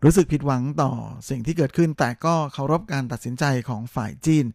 [0.03, 0.91] รู้สึกผิดหวังต่อ
[1.29, 4.45] สิ่งที่เกิดขึ้นแต่ก็เคารพการตัดสินใจของฝ่ายจีน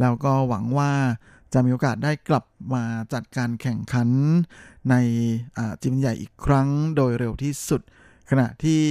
[0.00, 0.92] แล้วก็หวังว่า
[1.52, 2.44] จะมีโอกาสได้กลับ
[2.74, 4.08] มาจัดการแข่งขัน
[4.90, 4.94] ใน
[5.82, 7.82] จิมใหญ่อีกครั้งโดยเร็วที่สุด
[8.30, 8.82] ขณะที่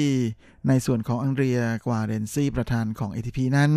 [0.67, 3.71] ในส่วนของอังเดรียกวาเรนซีประธานของ ATP นั้น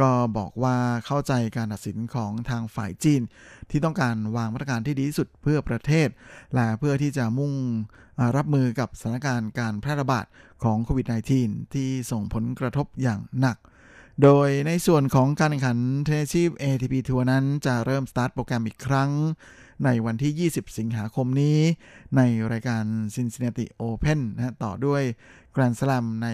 [0.00, 0.76] ก็บอกว่า
[1.06, 3.22] เข้าใจการตัดสินของทางฝ่ายจีน
[3.70, 6.08] ที่ต้องการวางมาตรการที่ดีที่สุดเพื่อประเทศ
[6.54, 7.52] และเพื่อที่จะมุ่ง
[8.36, 10.26] รับมือกับสถานการณ์การแพร่ระบาด
[10.64, 11.06] ของโควิด
[11.40, 13.56] -19 ที่ส่งผลกระทบอย่างหนัก
[14.22, 19.10] โดยในส่วนของการแข่งขันเทนนิสชีพ ATP ทัวร์นั้นจะเริ่มสตาร์ทโปรแกรมอีกครั้ง
[19.84, 21.58] ในวันที่ 20 สิงหาคมนี้
[22.16, 22.20] ใน
[22.52, 25.02] รายการ Cincinnati Open นะฮะต่อด้วย
[25.54, 26.28] กรนด์สลัมใน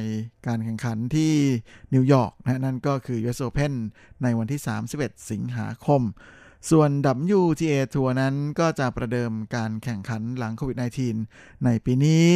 [0.47, 1.33] การแข่งขันที่
[1.95, 3.73] นิวยอร์กนะฮะนั่นก็คือ US Open
[4.23, 4.61] ในวันที่
[4.95, 6.03] 31 สิงหาคม
[6.71, 6.91] ส่วน
[7.39, 10.77] WTA ทัวร์นั้นก็จะประเดิมการแข่งขันหลังโควิด
[11.21, 12.27] -19 ในปีนี้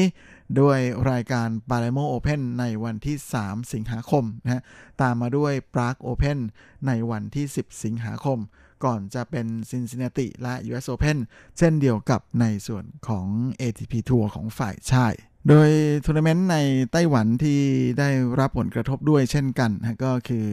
[0.60, 4.62] ด้วยรายการ p a l e m o Open ในวันที่ 3 สิงหาคมนะฮะ
[5.02, 6.38] ตามมาด้วย Prague Open
[6.86, 8.38] ในวันที่ 10 สิงหาคม
[8.84, 11.16] ก่อนจะเป็น Cincinnati และ US Open
[11.58, 13.26] เช่นเดียวกับในส่วนของ
[13.60, 15.14] ATP ทัวร์ของฝ่ายชาย
[15.48, 15.70] โดย
[16.04, 16.56] ทัวร์นาเมนต์ใน
[16.92, 17.60] ไต้หวันที่
[17.98, 18.08] ได้
[18.40, 20.46] รับผลกระทบด้วยเช่นกันนะก็คือ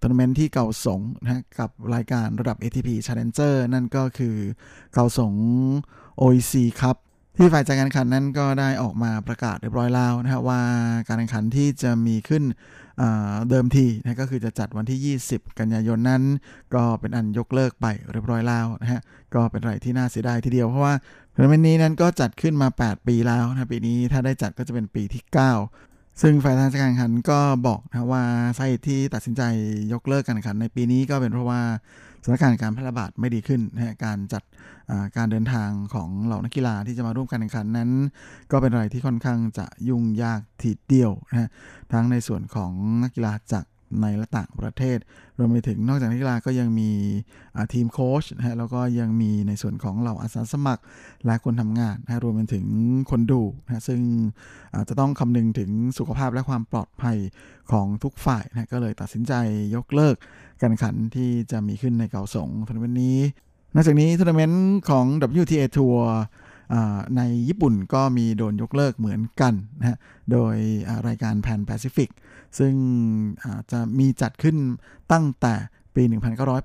[0.00, 4.36] ทัวร์นาเมนต์ที่เกาสงนะกับรายการระดับ ATP Challenger นั่นก็คือ
[4.92, 5.34] เกาสง
[6.20, 6.96] OEC ครับ
[7.36, 10.60] ที่ฝ่ายจัดการแข่งขันนั้นก็ได้ออกมาประกาศเรียบร้อยแล้วนะฮะว่า
[11.08, 12.42] การแข่งขันที่จะมีขึ้น
[13.50, 16.22] เดิมทีนะก็คือจะจัดวันที่ 20 กันยายนนั้น
[16.74, 19.00] ก็เป็นอันยกเลิกไปเรียบร้อยแล้วนะฮะ
[19.34, 20.94] ก็เป็นอะไรที่น่าเสียดายทีเดียวเพราะว่า
[21.34, 28.24] ทัวร์นาเมนต์นี้นั้นก็จัดขึ้นมา 8 ปีแล้วนะปีนี้ถ้าได้จัดก็จะเป็นปีที่ 9 ซึ่งฝ่ายทางการแข่งขันก็บอกนะว่า
[28.56, 29.42] สาเหตุที่ตัดสินใจ
[29.92, 31.60] ยกเลิกการแข่งขันในปีนี้ก็เป็นเพราะว่า
[32.22, 34.42] สถานการณ์การแพร่ระบาดไม่ดีขึ้นนะการจัด
[35.16, 37.90] การเดินทางของเหล่านักกีฬาที่จะมาร่วมการแข่งขันนั้น
[38.50, 41.50] ก็เป็นอะไรที่ค่อนข้างจะยุ่งยากทีเดียวนะ
[41.92, 43.64] ทั้งในส่วนของนักกีฬาจาก
[44.00, 44.98] ในและต่างประเทศ
[45.38, 46.90] รวมไปถึงนอกจากนักกีฬาก็ยังมี
[47.72, 50.82] ทีมโค้ชนะฮะแล้วก็ยังมีในส่วนของเหล่าอาสาสมัคร
[51.26, 52.66] และคนทำงานนะรวมไปถึง
[53.10, 54.00] คนดูนะซึ่ง
[54.88, 57.16] จะต้องคำนึงถึงสุขภาพและความปลอดภัย
[57.70, 59.32] ของทุกฝ่ายนะก็เลยตัดสินใจ
[59.74, 60.16] ยกเลิก
[60.62, 63.18] การแข่งขันที่จะมีขึ้นในเกาสงทัวร์นาเมนต์นี้
[63.74, 65.04] นอกจากนี้ทัวร์นาเมนต์ของ
[65.40, 66.08] WTA Tour
[67.16, 69.98] ในญี่ปุ่นก็มีโดนยกเลิกเหมือนกันนะฮะ
[70.32, 70.56] โดย
[71.06, 72.10] รายการ Pan Pacific
[72.58, 72.74] ซึ่ง
[73.72, 74.56] จะมีจัดขึ้น
[75.12, 75.54] ตั้งแต่
[75.94, 76.02] ปี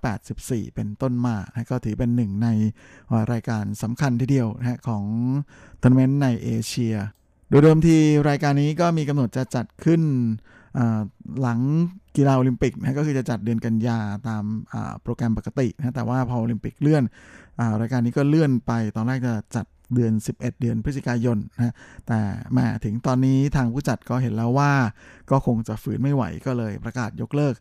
[0.07, 2.47] 1984 เป็นต้นมานะก็ถือเป็นหนึ่งใน
[3.31, 5.03] รายการสำคัญทีเดียวนะของ
[5.81, 6.95] ทัวร์นาเมนต์ในเอเชีย
[7.49, 7.97] โดยเดิมที
[8.29, 10.01] รายการนี้ก็มีกำหนดจะจัดขึ้น
[11.41, 11.59] หลัง
[12.15, 14.43] กีฬาโอลิมปิกนะก็คือจะจัดเดือนกันยาตาม
[15.01, 17.03] โปรแกรมปกตินะแต่ว่าพอโอลิมปิกเลื่อน
[17.59, 21.73] อรายการนี้ก็เลื่อนไปตอนแรกจะจัด เดือน 11 เดือนพฤศจิกายนนะ
[22.07, 22.19] แต่
[22.57, 24.71] มาถึงตอนนี้ทางผู้จัดก็เห็นแล้วว่า
[25.31, 27.53] ก็คงจะฝืนไม่ไหวก็เลยประกาศยกเลิก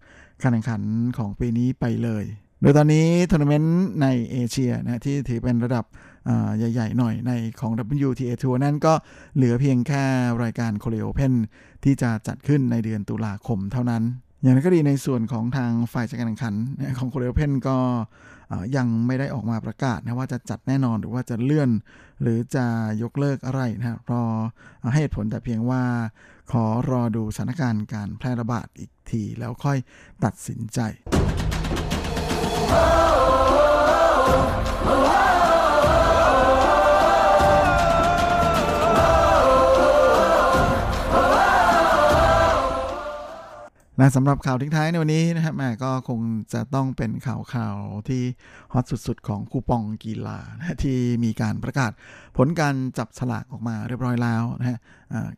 [0.42, 0.82] การแข่งขัน
[1.18, 2.24] ของปีนี้ไปเลย
[2.60, 5.84] โดยตอนนี้ทัวร์นาเมนต์ในเอเชียนะที่ถือเป็นระดับ
[6.58, 7.72] ใหญ่ ๆ หน่อยในของ
[8.06, 8.94] WTA Tour นั่นก็
[9.36, 10.04] เหลือเพียงแค่
[10.42, 11.32] รายการ Korea Open
[11.84, 14.02] ที่จะจัดขึ้นในเดือนตุลาคมเท่านั้น
[14.42, 16.54] อย่างนั้นก็ดีในส่วนของทางฝ่ายจัดการแข่งขัน
[16.98, 17.76] ของ Korea Open ก็
[18.76, 21.70] ยังไม่ได้ออกมาประกาศนะว่าจะจัดแน่นอนหรือว่าจะเลื่อน
[22.22, 22.66] หรือจะ
[23.02, 24.24] ยกเลิกอะไรนะรอ
[24.92, 25.82] ให้เหตุผลแต่เพียงว่า
[26.52, 29.78] ขอรอดูสถานการณ์การแพร่ระบาดอีกทีแล้วค่อย
[30.24, 30.80] ตัดสินใจ
[35.36, 46.20] และสำหรับข่าวทิ้งท้ายในวันนี้นะครับแม่ก็คง
[46.52, 47.76] จะต้องเป็นข่าวข่าว
[48.08, 48.22] ที่
[48.72, 51.92] ฮอตสุดๆ ของคูปองกีฬานะที่มีการประกาศ
[52.36, 54.78] ผลการจับฉลากออกมาเรียบร้อยแล้วนะฮะ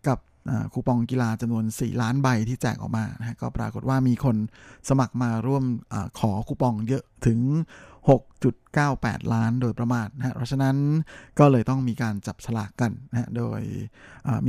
[0.09, 0.19] กับ
[0.73, 4.37] คูปองกีฬาจำนวน 4 ล้านใบที่แจกออกมานะก็ปรากฏว่ามีคน
[4.89, 7.41] สมัครมาร่วมอขอคูปองเยอะถึง
[8.17, 10.77] 6.98 ล้านโดยประมาณนะเพราะฉะนั้น
[11.39, 13.61] ก็เลยต้องมีการจับฉลากกันนะโดย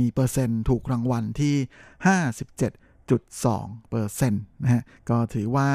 [0.04, 1.54] ีเปอร์เซ็นต์ถูกรางวัลที่
[2.20, 5.68] 57 2เปอร์เซ็นต์นะฮะก็ถือว่า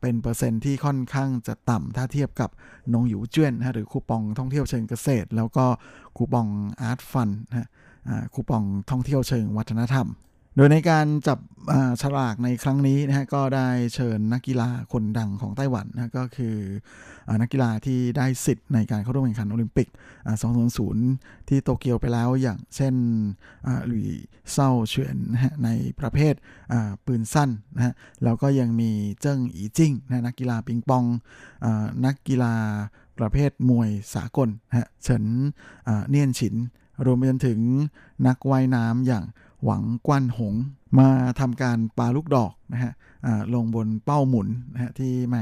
[0.00, 2.50] เป็นเปอร์เซ็นต์ที่ค่อนข้างจะต่ำถ้าเทียบกับ
[2.92, 5.66] นงหยูเจี้ยนนะหรือคูปองท่องเที่ยวเชิงเกษตร แล้วก็
[6.16, 6.48] คูปอง
[6.80, 7.68] อาร์ตฟันนะ
[8.34, 10.06] คูปองท่องเที่ยวเชิงวัฒนธรรม
[10.56, 11.38] โดยในการจับ
[12.02, 16.56] ฉลากในครั้งนี้นะฮะก็ได้เชิญนักกีฬาคนดังของไต้หวันนะก็คือ
[17.40, 19.88] นักกีฬาที่ได้สิทธิ์ในการเข้าร่วมแข่งขันโอลิมปิก
[20.68, 22.94] 2020 ที่โตเกียวไปแล้วอย่างเช่น
[23.86, 24.08] หลุย
[24.52, 25.16] เซาเฉียน
[25.64, 25.68] ใน
[26.00, 26.34] ประเภท
[27.06, 27.94] ปืนสั้นนะฮะ
[28.24, 28.90] แล้วก็ยังมี
[29.20, 31.04] เจิ้งอีจิ้งนะนักกีฬาปิงปอง
[32.04, 32.54] นักกีฬา
[33.18, 35.24] ประเภทมวยสากลนะฮะเฉิน
[36.08, 36.54] เนียนฉิน
[37.04, 37.60] รวมไปจนถึง
[38.26, 39.24] นักว่ายน้ำอย่าง
[39.64, 40.54] หวังกวนหง
[40.98, 41.08] มา
[41.40, 42.92] ทำการปาลูกดอกนะฮะ
[43.54, 45.36] ลงบนเป้าหมุนนะฮะที่แหม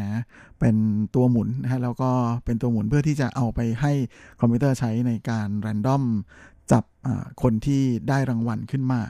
[0.60, 0.76] เป็น
[1.14, 2.10] ตัวหมุนนะฮะแล้วก็
[2.44, 3.92] เป็นตัวหมุนเพื่อที่จะเอาไปให้
[4.40, 6.04] คอมพิวเตอร์ใช้ในการแรนดอม
[6.72, 6.84] จับ
[7.42, 9.00] คนที่ได้รางวัลขึ้นมา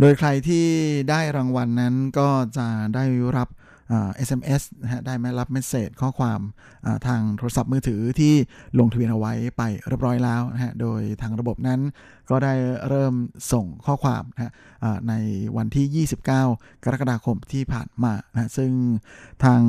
[0.00, 0.66] โดยใครที่
[1.10, 2.28] ได้รางวัลนนั้นก็
[2.58, 3.04] จะได้
[3.36, 3.48] รับ
[4.26, 6.40] SMS นะฮะได้ไหมรับเมสเซจข้อความ
[7.06, 8.34] ทางโทรศัพท์มือถือที่
[8.78, 11.80] ลงทะเบียนเอาไว้ไปเรียบร้อยแล้วนะฮะโดยทางระบบนั้น
[12.30, 12.54] ก็ได้
[12.88, 13.14] เริ่ม
[13.52, 14.52] ส่งข้อความนะฮะ
[15.08, 15.14] ใน
[15.56, 16.28] วันที่ 29
[16.84, 18.72] กรกฎาคมที่ผ่านมานะซึ่ง
[19.44, 19.62] ทาง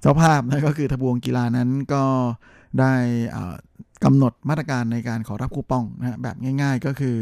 [0.00, 2.04] เจ้าภาพนะก็คือทบวงกีฬานั้นก็
[2.80, 2.94] ได้
[4.04, 7.16] กำหนดมาตรการในการขอรับคูปองนะแบบง่ายๆ ก็คือ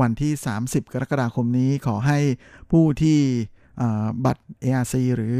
[0.00, 2.18] วันที่ 30 กรกฎาคมนี้ขอให้
[2.70, 3.20] ผู้ที่
[4.24, 5.38] บัตร ARC หรือ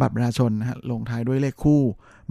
[0.00, 1.82] บัตรประชาชนนะฮะลงท้ายด้วยเลขคู่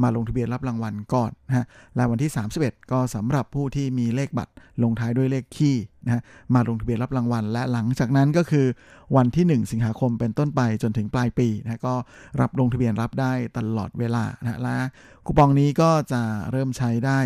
[0.01, 4.53] มาลงทะเบียนรับรางวัลก่อนนะฮะและวันที่ 31 ก็สำหรับผู้ที่มีเลขบัตร
[4.84, 6.22] ลงท้ายด้วยเลขคี่นะฮะ
[6.53, 8.68] มาลงทะเบียนรับรางวัล และหลังจากนั้นก็คือ
[9.16, 11.95] วันที่ 1 สิงหาคมเป็นต้นไปจนถึงปลายปีนะก็
[12.41, 14.78] รับลงทะเบียนรับได้ตลอดเวลานะและ
[15.26, 17.20] คูปองนี้ก็จะเริ่มใช้ได้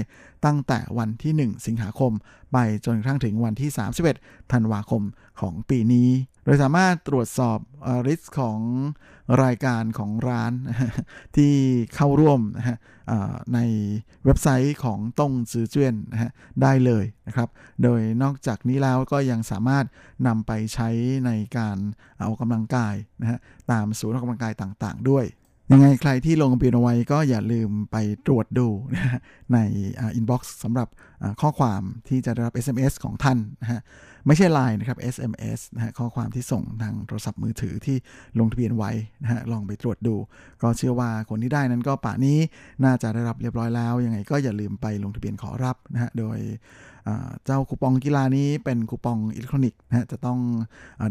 [0.46, 2.12] ตั้งแต่วันที่ 1 สิงหาคม
[2.54, 3.70] ไปจนกระทั่งถึงวันที่
[4.12, 5.02] 31 ธันวาคม
[5.40, 6.10] ของปีนี้
[6.46, 7.60] โดยสามารถตรวจสอบ
[8.08, 8.60] ริสของ
[9.43, 10.54] รายการของร้าน
[11.36, 11.54] ที่
[11.96, 12.78] เข้าร่วมนะฮะ
[13.54, 13.60] ใน
[14.26, 16.32] เว็บไซต์ของต้งซื้อเจียนนะฮะ
[16.62, 17.50] ได้เลยนะครับ
[17.84, 19.86] โดยนอกจากนี้แล้วก็ยังสามารถ
[20.28, 20.89] นำไปใช้
[21.26, 23.39] ในการออกกำลังกายนะฮะ
[23.72, 25.26] ตามศูนย์ออกกำลังกายต่างๆ ด้วย
[25.72, 28.68] ยังไงใครที่ลงทะเบียนเอาไว้ก็อย่าลืมไปตรวจดู
[29.53, 29.57] ใน
[29.99, 30.88] inbox สำหรับ
[31.41, 33.82] ข้อความที่จะได้รับ SMS ของท่านนะฮะ
[34.28, 37.97] ไม่ใช่ Line นะครับ SMS นะฮะข้อความที่ส่งทางโทรศัพท์มือถือที่
[38.39, 38.91] ลงทะเบียนไว้
[39.24, 40.16] นะฮะลองไปตรวจดู
[40.61, 42.38] ก็เชื่อว่าคนที่ได้นั้นก็ป่านนี้
[42.84, 46.38] น่าจะได้รับเรียบร้อยแล้ว ยังไงก็อย่าลืมไปลงทะเบียนขอรับนะฮะโดย
[47.45, 50.39] เจ้าคูปองกีฬานี้เป็นคูปองอิเล็กทรอนิกส์นะฮะจะต้อง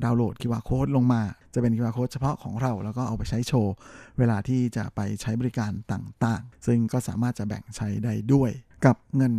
[0.05, 1.23] ดาวน์โหลด QR Code ลงมา
[1.55, 3.75] จะเป็น QR Code เฉพาะของเรา แล้วก็เอาไปใช้โชว์
[4.19, 8.53] เวลาที่จะไปใช้บริการต่างๆ ซึ่งก็สามารถจะแบ่งใช้ได้ด้วย
[8.87, 9.35] กับเงิน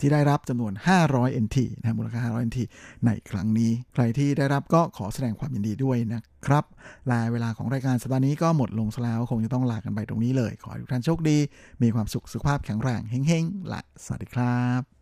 [0.00, 0.72] ที่ได้รับจำนวน
[1.06, 2.58] 500 NT นะมูลค่า 500 NT
[3.06, 6.64] ในครั้งนี้ ใครที่ได้รับก็ขอแสดงความยินดีด้วยนะครับ
[7.10, 11.38] ลาเวลาของรายการสัปดาห์นี้ก็หมดลงแล้ว คงจะต้องลากันไปตรงนี้เลย ขอให้ทุกท่านโชคดี
[11.82, 15.01] มีความสุขสุขภาพแข็งแรงเฮ้งๆ และสวัสดีครับ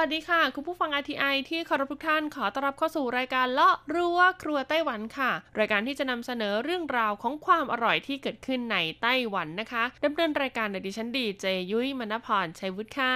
[0.00, 13.14] วัสดีค่ะ คุณผู้ฟัง RTI ที่เคารพทุกท่านขอต้อนรับเข้าสู่รายการเลาะรั้วครัวไต้หวันค่ะ รายการที่จะนำเสนอเรื่องราวของความอร่อยที่เกิดขึ้นในไต้หวันนะคะดำเนินรายการโดยดิฉันดีเจยุ้ยมณพรชัยวุฒิค่ะ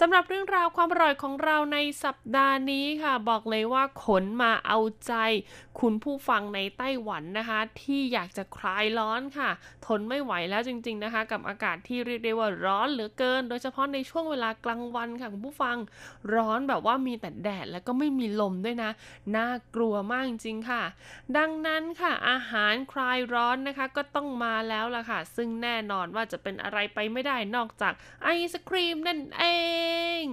[0.00, 5.12] สำหรับเรื่องราวความอร่อยของเราในสัปดาห์นี้ค่ะ บอกเลยว่าขนมาเอาใจ
[5.80, 9.50] คุณผู้ฟังในไต้หวันนะคะ ที่อยากจะคลายร้อนค่ะ
[9.86, 15.76] ทนไม่ไหวแล้วจริง ๆนะคะ กับอากาศที่เรียกได้ว่าร้อนเหลือเกิน โดยเฉพาะในช่วงเวลากลางวันค่ะคุณผู้ฟัง
[16.34, 18.90] ร้อนแบบว่ามีแต่แดดแล้วก็ไม่มีลมด้วยนะ
[19.36, 20.82] น่ากลัวมากจริงค่ะ
[21.36, 29.44] ดังนั้นค่ะ อาหารคลายร้อนนะคะ ก็ต้องมาแล้วล่ะค่ะ ซึ่งแน่นอนว่าจะเป็นอะไรไปไม่ได้นอกจากไอศครีมนั่นเอ
[30.22, 30.24] ง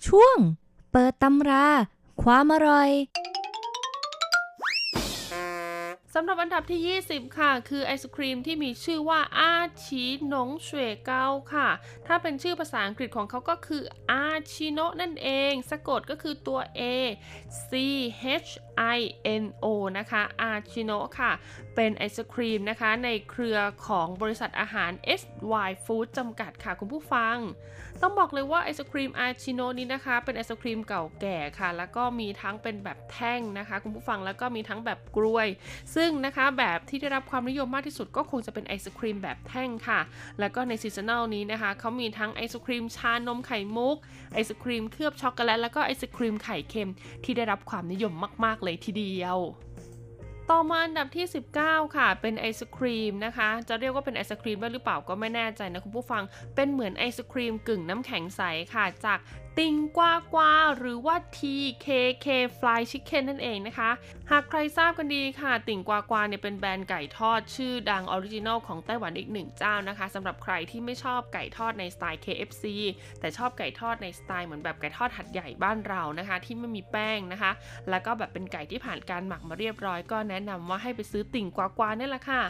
[0.06, 0.36] ช่วง
[0.92, 1.66] เปิดตำรา
[2.26, 2.90] ความอร่อย
[6.14, 9.54] สำหรับอันดับที่ 20 ค่ะ คือไอศครีมที่มีชื่อว่าอา
[9.84, 11.68] ชีนงเฉวยเกาค่ะ
[12.06, 16.82] ถ้าเป็นชื่อภาษาอังกฤษของเขาก็คืออาชิโนนั่นเอง สะกดก็คือตัว A
[17.68, 17.70] C
[18.44, 18.50] H
[18.96, 18.98] I
[19.42, 19.66] N O
[19.98, 21.30] นะคะ อาชิโนะค่ะ
[21.76, 27.36] เป็นไอศครีมนะคะ ในเครือของบริษัทอาหาร SY Food จำกัดค่ะคุณผู้ฟัง
[28.02, 35.48] ต้องบอกเลยว่าไอศครีมอาชิโนะนี้นะคะ เป็นไอศครีมเก่าแก่ค่ะ แล้วก็มีทั้งเป็นแบบแท่งนะคะ คุณผู้ฟังแล้วก็มีทั้งแบบถ้วย
[35.94, 40.00] ซึ่งนะคะแบบที่ได้รับความนิยมมากที่สุดก็คงจะเป็นไอศครีมแบบแท่งค่ะ
[40.40, 43.96] แล้วก็ใน seasonal นี้นะคะเขามีทั้งไอศครีมชานมไข่มุก
[44.34, 46.90] ไอศครีมเคลือบช็อกโกแลตแล้วก็ไอศครีมไข่เค็ม
[47.24, 48.12] ที่ได้รับความนิยม
[48.44, 49.38] มากๆเลยทีเดียว
[50.50, 51.26] ต่อมาอันดับที่
[51.60, 56.22] 19 ค่ะ เป็นไอศครีมนะคะ จะเรียกว่าเป็นไอศครีมได้หรือเปล่าก็ไม่แน่ใจนะคุณผู้ฟัง
[56.54, 58.42] เป็นเหมือนไอศครีมกึ่งน้ำแข็งใส
[58.74, 59.18] ค่ะ จาก
[59.58, 62.26] ติงกวากวาหรือว่า TKK
[62.58, 63.90] Fried Chicken นั่นเองนะคะ
[64.30, 72.64] หากใครทราบกันดีค่ะ ติ่งกวากวาเนี่ยเป็นแบรนด์ไก่ทอด ชื่อดัง original ของไต้หวันอีกหนึ่งเจ้านะคะสำหรับใครที่ไม่ชอบไก่ทอดในสไตล์ KFC
[73.20, 77.52] แต่ชอบไก่ทอดในสไตล์เหมือนแบบไก่ทอดหัดใหญ่บ้านเรานะคะ ที่ไม่มีแป้งนะคะ
[77.90, 82.42] แล้วก็แบบเป็นไก่ที่ผ่านการหมักมาเรียบร้อย ก็แนะนำว่าให้ไปซื้อติ่งกวากวานี่แหละค่ะ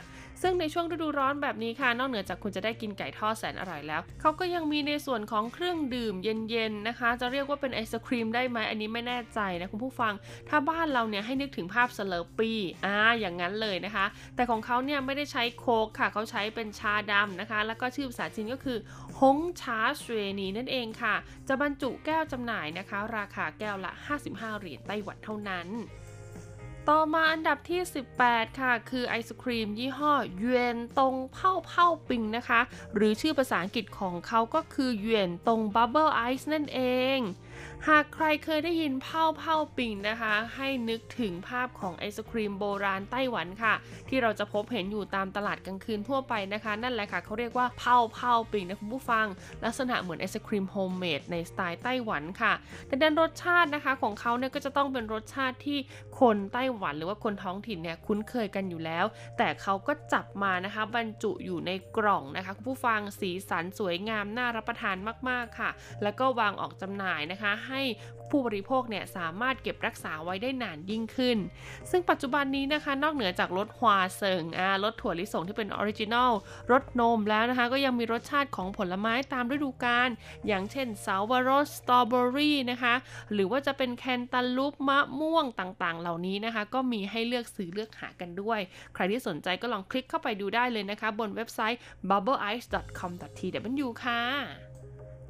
[0.42, 10.12] ซึ่งในช่วงฤดูร้อนแบบนี้ค่ะ นอกเหนือจากคุณจะได้กินไก่ทอดแสนอร่อยแล้วเขาก็ยังมีในส่วนของเครื่องดื่มเย็นๆนะคะ จะเรียกว่าเป็นไอศครีมได้ไหมอันนี้ไม่แน่ใจนะคุณผู้ฟัง
[10.48, 18.78] ถ้าบ้านเราเนี่ยให้นึกถึงภาพสเลอร์ปี้อ่าอย่างนั้นเลยนะคะ แต่ของเขาเนี่ยไม่ได้ใช้โค้กค่ะเขาใช้เป็นชาดำนะคะ แล้วก็ชื่อภาษาจีนก็คือ
[19.20, 21.14] ฮงชาเวนีนั่นเองค่ะ
[21.48, 23.92] จะบรรจุแก้วจำหน่ายนะคะ ราคาแก้วละ
[24.26, 25.68] 55 เหรียญไต้หวันเท่านั้น
[26.90, 27.80] ต่อมาอันดับที่
[28.20, 32.60] 18 ค่ะ คือไอศครีมยี่ห้อเยนตง泡泡冰 นะคะ
[32.94, 36.80] หรือชื่อภาษาอังกฤษของเขาก็คือเยนตงบับเบิลไอซ์นั่นเอ
[37.16, 37.18] ง
[37.88, 43.74] หากใครเคยได้ยินเผาเผาปิงนะคะ ให้นึกถึงภาพของไอศครีมโบราณไต้หวันค่ะ
[44.08, 49.26] ที่เราจะพบเห็นอยู่ตามตลาดกลางคืนทั่วไปนะคะ นั่นแหละค่ะเขาเรียกว่า泡泡冰 นะคุณผู้ฟัง
[49.64, 52.52] ลักษณะเหมือนไอศครีม homemade ในสไตล์ไต้หวันค่ะ
[52.86, 55.78] แต่ดันรสชาตินะคะของเขาเนี่ยก็จะต้องเป็นรสชาติที่
[56.20, 59.04] คนไต้หวันหรือว่าคนท้องถิ่นเนี่ยคุ้นเคยกันอยู่แล้ว
[59.38, 64.96] แต่เขาก็จับมานะคะบรรจุอยู่ในกล่องนะคะคุณผู้ฟังสีสันสวยงามน่ารับประทาน
[65.28, 65.70] มากๆค่ะ
[66.02, 67.82] แล้วก็วางออกจำหน่ายนะคะให้
[68.30, 71.38] ผู้บริโภคเนี่ยสามารถเก็บรักษาไว้ได้นานยิ่งขึ้น
[71.90, 76.30] ซึ่งปัจจุบันนี้นะคะ นอกเหนือจากรส 花生 อ่ารสถั่วลิสงที่เป็น original
[76.72, 80.08] รสนมแล้วนะคะ ก็ยังมีรสชาติของผลไม้ตามฤดูกาล
[80.46, 82.94] อย่างเช่นเสาวรสสตรอเบอรี่นะคะ
[83.32, 88.60] หรือว่าจะเป็นแคนตาลูปมะม่วงต่างๆ เหล่านี้นะคะ ก็มีให้เลือกซื้อเลือกหากันด้วย
[88.94, 94.69] ใครที่สนใจก็ลองคลิกเข้าไปดูได้เลยนะคะ บนเว็บไซต์ bubbleice.com.tw ค่ะ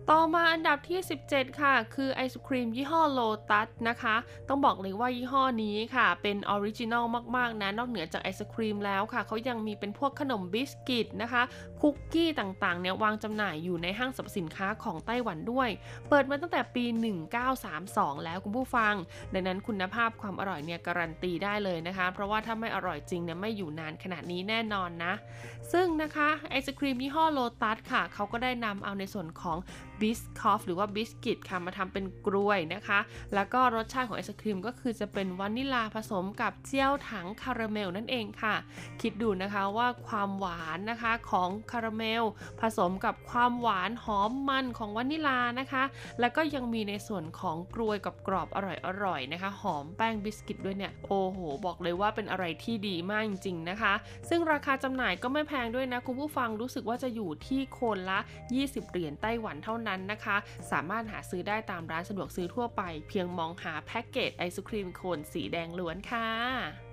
[0.09, 3.21] ต่อมาอันดับที่ 17 ค่ะ คือไอศครีมยี่ห้อโล
[3.51, 4.17] ตัสนะคะ
[4.49, 7.05] ต้องบอกเลยว่ายี่ห้อนี้ค่ะ เป็น original
[7.37, 11.43] มากๆนะ นอกเหนือจากไอศครีมแล้วค่ะ เขายังมีเป็นพวกขนมบิสกิตนะคะ
[11.81, 15.69] คุกกี้ต่างๆ เนี่ยวางจำหน่ายอยู่ในห้างสรรพสินค้าของไต้หวันด้วย
[16.09, 16.85] เปิดมาตั้งแต่ปี
[17.55, 18.95] 1932 แล้วคุณผู้ฟัง
[19.35, 25.15] ดังนั้นคุณภาพความอร่อยเนี่ยการันตีได้เลยนะคะ เพราะว่าถ้าไม่อร่อยจริงเนี่ยไม่อยู่นานขนาดนี้แน่นอนนะ
[25.73, 29.59] ซึ่งนะคะไอศครีมยี่ห้อโลตัสค่ะ เขาก็ได้นำเอาในส่วนของ
[30.01, 32.99] Biscoff หรือว่าบิสกิตค่ะมาทำเป็นกรวยนะคะ
[33.35, 38.55] แล้วก็รสชาติของไอศครีมก็คือจะเป็นวานิลาผสมกับ焦糖คาราเมลนั่นเองค่ะ
[39.01, 42.25] คิดดูนะคะว่าความหวานนะคะของคาราเมล
[42.61, 45.85] ผสมกับความหวานหอมมันของวานิลานะคะ
[46.21, 48.59] แล้วก็ยังมีในส่วนของกรวยกับกรอบอ
[49.05, 53.93] ร่อยๆนะคะ หอมแป้งบิสกิตด้วยเนี่ยโอ้โห บอกเลยว่าเป็นอะไรที่ดีมากจริงๆนะคะ
[54.29, 58.19] ซึ่งราคาจำหน่ายก็ไม่แพงด้วยนะคุณผู้ฟังรู้สึกว่าจะอยู่ที่โคนละ
[58.55, 60.37] 20 เหรียญไต้หวันเท่านั้นนะคะ
[60.73, 66.90] สามารถหาซื้อได้ตามร้านสะดวกซื้อทั่วไป เพียงมองหาแพ็กเกจไอศครีมโคนสีแดงล้วนค่ะ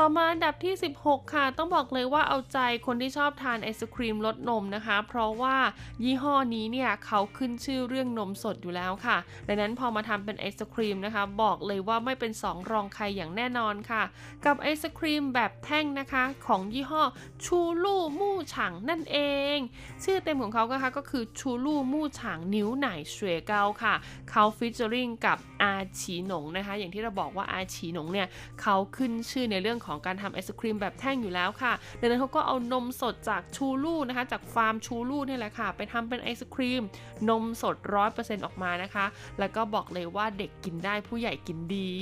[0.00, 5.56] ต่อมาอันดับที่ 16 ค่ะ ต้องบอกเลยว่าเอาใจคนที่ชอบทานไอศครีมรสนมนะคะ เพราะว่า
[6.04, 9.16] ยี่ห้อนี้เนี่ยเขาขึ้นชื่อเรื่องนมสดอยู่แล้วค่ะ
[9.48, 14.02] ดังนั้นพอมาทำเป็นไอศครีมนะคะ บอกเลยว่าไม่เป็นสองรองใครอย่างแน่นอนค่ะ
[14.44, 17.02] กับไอศครีมแบบแท่งนะคะ ของยี่ห้อ
[17.44, 19.18] ชูลู่มู่ฉางนั่นเอ
[19.54, 19.58] ง
[20.04, 23.94] ชื่อเต็มของเขาก็ค่ะก็คือชูลู่มู่ฉางนิ้วไหนเฉวยเกาค่ะ
[24.30, 28.28] เขาฟิชเจอริงกับอาฉีหนงนะคะ อย่างที่เราบอกว่าอาฉีหนงเนี่ย
[28.62, 36.82] เขาขึ้นชื่อในเรื่องของการทำไอศครีมแบบแท่งอยู่แล้วค่ะดังนั้นเขาก็เอานมสดจากชูลู่นะคะจากฟาร์มชูลู่นี่แหละค่ะ ไปทำเป็นไอศครีม
[37.28, 37.76] นมสด
[38.10, 39.06] 100%ออกมานะคะ
[39.38, 41.92] แล้วก็บอกเลยว่าเด็กกินได้ผู้ใหญ่กินดี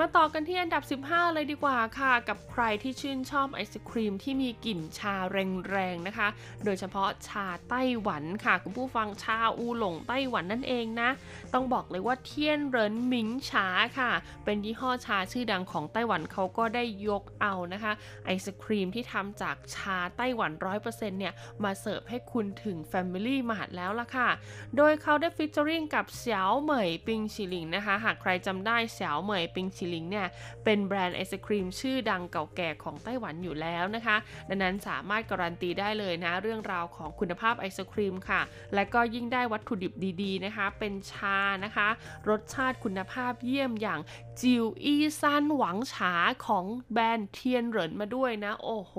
[0.00, 6.28] มาต่อกันที่อันดับ 15 เลยดีกว่าค่ะ กับใครที่ชื่นชอบไอศครีมที่มีกลิ่นชาแรงๆนะคะ
[6.64, 11.10] โดยเฉพาะชาไต้หวันค่ะคุณผู้ฟังชาอูหลงไต้หวันนั่นเองนะ
[11.54, 13.66] ต้องบอกเลยว่าเทียนเหรินหมิงฉา
[13.98, 14.10] ค่ะ
[14.44, 17.92] เป็นยี่ห้อชาชื่อดังของไต้หวันเขาก็ได้ยกเอานะคะ
[18.26, 20.52] ไอศครีมที่ทำจากชาไต้หวัน
[20.84, 21.34] 100%เนี่ย
[21.64, 24.28] มาเสิร์ฟให้คุณถึง Family มาหัดแล้วล่ะค่ะ
[24.76, 30.26] โดยเขาได้ featuring กับเสี่ยวเหมยปิงชิลิงนะคะ หากใครจำได้เสี่ยวเหมยปิงชิลิงเนี่ย
[30.64, 34.16] เป็นแบรนด์ไอศครีมชื่อดังเก่าแก่ของไต้หวันอยู่แล้วนะคะ
[34.48, 38.40] ดังนั้นสามารถการันตีได้เลยนะเรื่องราวของคุณภาพไอศครีมค่ะ
[38.74, 41.88] และก็ยิ่งได้วัตถุดิบดีๆนะคะ เป็นชานะคะ
[42.28, 44.00] รสชาติคุณภาพเยี่ยมอย่าง
[44.40, 46.14] จิวอีซันหวังฉา
[46.46, 48.94] ของแบรนด์เทียนเหรินมาด้วยนะ โอ้โห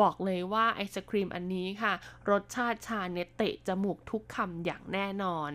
[0.00, 1.92] บอกเลยว่าไอศครีมอันนี้ค่ะ
[2.30, 5.50] รสชาติชาเนี่ยเตะจมูกทุกคำอย่างแน่นอน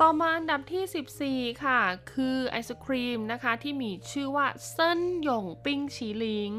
[0.00, 1.80] ต่อมาอันดับที่ 14 ค่ะ
[2.12, 6.54] คือไอศครีมนะคะที่มีชื่อว่า森永冰淇淋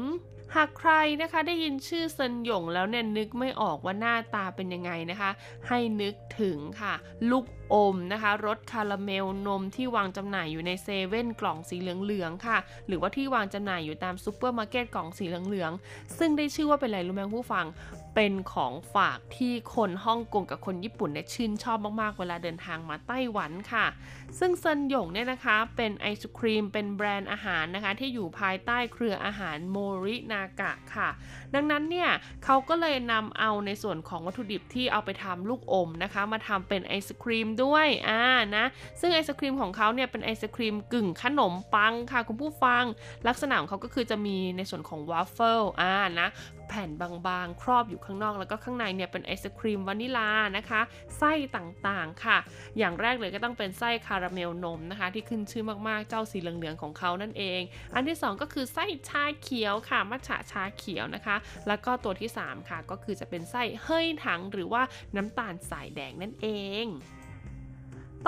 [0.54, 5.30] หากใครนะคะได้ยินชื่อเซินหยงแล้วเนี่ยนึกไม่ออกว่าหน้าตาเป็นยังไงนะคะ
[5.68, 6.94] ให้นึกถึงค่ะ
[7.30, 17.66] ลูกอมนะคะรสคาราเมลนมที่วางจำหน่ายอยู่ในเซเว่นกล่องสีเหลืองๆค่ะ หรือว่าที่วางจำหน่ายอยู่ตามซูเปอร์มาร์เก็ตกล่องสีเหลืองๆซึ่งได้ชื่อว่าเป็นอะไรรู้ไหมผู้ฟัง
[18.14, 23.86] เป็นของฝากที่คนฮ่องกงกับคนญี่ปุ่นเนี่ยชื่นชอบมากๆ เวลาเดินทางมาไต้หวันค่ะ
[24.38, 31.08] ซึ่งเซินหยงเนี่ยนะคะเป็นไอศครีมเป็นแบรนด์อาหารนะคะ ที่อยู่ภายใต้เครืออาหารโมรินากะค่ะ
[31.54, 32.10] ดังนั้นเนี่ย
[32.44, 38.22] เขาก็เลยนำเอาในส่วนของวัตถุดิบที่เอาไปทำลูกอมนะคะ มาทำเป็นไอศครีมด้วยอ่า
[38.56, 38.64] นะ
[39.00, 42.84] ซึ่งไอศครีมของเขาเนี่ยเป็นไอศครีมกึ่งขนมปังค่ะคุณผู้ฟัง
[43.28, 46.28] ลักษณะของเขาก็คือจะมีในส่วนของวาฟเฟิลอ่านะ
[46.74, 50.80] แผ่นบางๆ ครอบอยู่ข้างนอกแล้วก็ข้างในเนี่ยเป็นไอศครีมวานิลานะคะ
[51.18, 52.38] ไส้ต่างๆค่ะ
[52.78, 57.60] อย่างแรกเลยก็ต้องเป็นไส้คาราเมลนมนะคะ ที่ขึ้นชื่อมากๆเจ้าสีเหลืองๆของเขานั่นเอง
[57.94, 61.36] อันที่ 2 ก็คือไส้ชาเขียวค่ะมัทฉะชาเขียวนะคะ
[61.68, 64.82] แล้วก็ตัวที่ 3 ค่ะ ก็คือจะเป็นไส้เฮ้ยถังหรือว่า
[65.16, 66.48] น้ำตาลสายแดงนั่นเอ
[66.84, 66.86] ง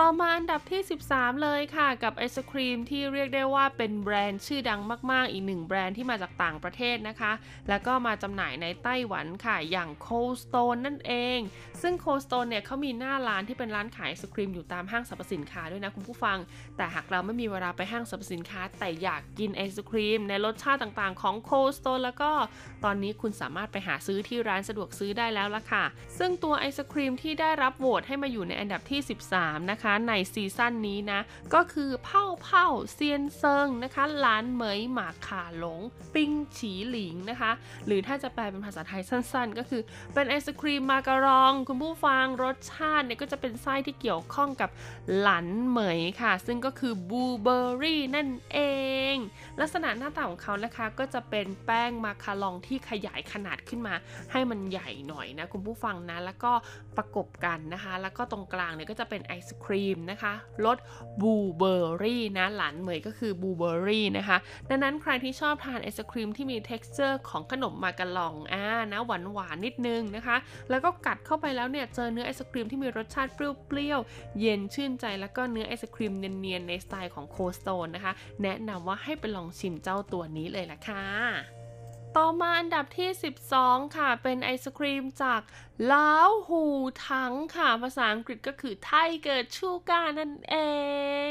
[0.01, 4.81] ต่อมาอันดับที่ 13 เลยค่ะกับไอศครีมที่เรียกได้ว่าเป็นแบรนด์ชื่อดัง
[5.11, 7.33] มาก ๆ อีกหนึ่งแบรนด์ที่มาจากต่างประเทศนะคะ
[7.69, 11.39] แล้วก็มาจำหน่ายในไต้หวันค่ะอย่าง Cold Stone นั่นเอง
[11.83, 16.39] ซึ่ง Cold Stone เนี่ยเขามีหน้าร้านที่เป็นร้านขายไอศครีมอยู่ตามห้างสรรพสินค้าด้วยนะคุณผู้ฟัง
[16.77, 22.31] แต่หากเราไม่มีเวลาไปห้างสรรพสินค้า แต่อยากกินไอศครีมในรสชาติต่างๆ ของ Cold Stone แล้วก็
[22.85, 25.85] ตอนนี้คุณสามารถไปหาซื้อที่ร้านสะดวกซื้อได้แล้วละค่ะ
[26.19, 29.01] ซึ่งตัวไอศครีมที่ได้รับโหวตให้มาอยู่ในอันดับที่
[29.35, 31.21] 13 นะคะในซีซั่นนี้นะ
[31.55, 35.81] ก็คือเผ่าเผ่าเซียนเซิงนะคะหลานเหมยหมากขาหลง
[36.15, 37.53] ปิงฉีหลิงนะคะ
[37.87, 39.83] หรือถ้าจะแปลเป็นภาษาไทยสั้นๆ ก็คือ
[40.15, 44.71] เป็นไอศครีมมาการอง คุณผู้ฟังรสชาติเนี่ยก็จะเป็นไส้ที่เกี่ยวข้องกับ
[45.19, 48.59] หลันเหมยค่ะ ซึ่งก็คือบูเบอรี่นั่นเอ
[49.15, 49.17] ง
[49.61, 53.95] ลักษณะหน้าตาของเขานะคะก็จะเป็นแป้งมาคาลองที่ขยายขนาดขึ้นมา
[54.33, 56.53] ให้มันใหญ่หน่อยนะคุณผู้ฟังนะแล้วก็
[56.97, 59.76] ประกบกันนะคะ แล้วก็ตรงกลางเนี่ยก็จะเป็นไอศครีม
[60.11, 60.33] นะคะ
[60.65, 60.79] รส
[61.21, 64.37] บลูเบอร์รี่นะหลานเหมยก็คือบูเบอรี่นะคะ
[64.69, 70.37] ดังนั้นใครที่ชอบทานไอศครีมที่มี t e x t อร์ของขนมมาการองอ่านะหวานหวานนิดนึงนะคะ
[70.71, 78.13] แล้วก็กัดเข้าไปแล้วเนี่ยเจอเนื้อไอศครีมที่มีรสชาติเปรี้ยวๆเย็นชื่นใจแล้วก็เนื้อไอศครีมเนียนๆในสไตล์ของ Cold Stone นะคะ
[78.43, 81.07] แนะนำว่าให้ไปลองชิมเจ้าตัวนี้เลยล่ะค่ะ
[82.17, 83.09] ต่อมาอันดับที่
[83.53, 85.41] 12 ค่ะ เป็นไอศครีมจาก
[85.93, 90.57] 老虎堂ค่ะ ภาษาอังกฤษก็คือ Tiger Sugar นั่นเอ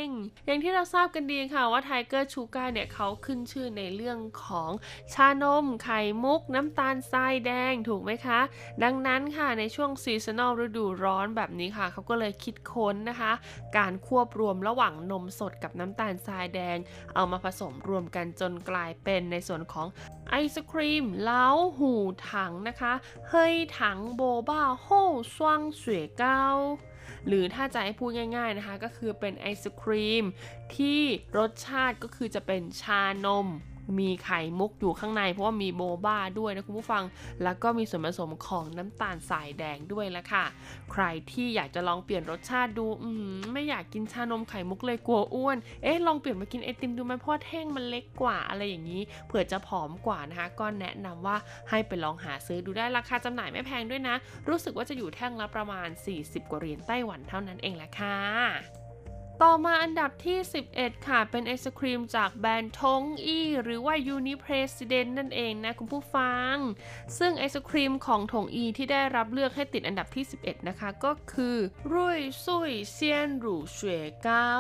[0.04, 0.06] ง
[0.46, 4.72] อย่างที่เราทราบกันดีค่ะว่า Tiger Sugar เนี่ยเขาขึ้นชื่อในเรื่องของ
[5.14, 8.40] ชานม ไข่มุก น้ำตาลทรายแดงถูกไหมคะ
[8.84, 13.32] ดังนั้นค่ะในช่วง seasonal ฤดูร้อนแบบนี้ค่ะ เขาก็เลยคิดค้นนะคะ
[13.78, 16.78] การควบรวมระหว่างนมสดกับน้ำตาลทรายแดง
[17.16, 19.88] เอามาผสมรวมกันจนกลายเป็นในส่วนของ
[20.30, 21.94] ไอศครีมเล้าหู
[22.32, 22.94] ถังนะคะ
[23.30, 24.88] เฮ้ยถังโบบ้าโฮ
[25.36, 26.42] ซวงเสวยเก้า
[27.28, 30.24] หรือถ้าจะให้พูดง่าย ๆนะคะ ก็คือเป็นไอศครีม
[30.76, 31.02] ที่
[31.38, 33.48] รสชาติก็คือจะเป็นชานม
[34.00, 37.04] มีไข่มุกอยู่ข้างใน เพราะว่ามีโบบ้าด้วยนะคุณผู้ฟัง
[37.44, 40.46] แล้วก็มีส่วนผสมของน้ำตาลสายแดงด้วยละค่ะ
[40.92, 51.38] ใครที่อยากจะลองเปลี่ยนรสชาติดูอืมไม่อยากกินชานมไข่มุกเลยกลัวอ้วน เอ๊ะลองเปลี่ยนมากินไอติมดูไหมเพราะแท่งมันเล็กกว่าอะไรอย่างนี้ เผื่อจะผอมกว่านะคะ ก็แนะนำว่า
[51.70, 54.16] ให้ไปลองหาซื้อดูได้ราคาจำหน่ายไม่แพงด้วยนะ
[54.50, 58.85] รู้สึกว่าจะอยู่แท่งละประมาณ 40 กว่าเหรียญไต้หวันเท่านั้นเองแหละค่ะ
[59.44, 60.38] ต่อมาอันดับที่
[60.72, 66.56] 11 ค่ะ เป็นไอศครีมจากแบรนด์ทงอีหรือว่า Uni President นั่นเองนะคุณผู้ฟัง
[67.20, 71.58] ซึ่งไอศครีมของถงอีที่ได้รับเลือกให้ติดอันดับที่ 11 นะคะ ก็คือ
[71.94, 74.52] รุ่ยซุยเซียนหรูเฉวยเก้า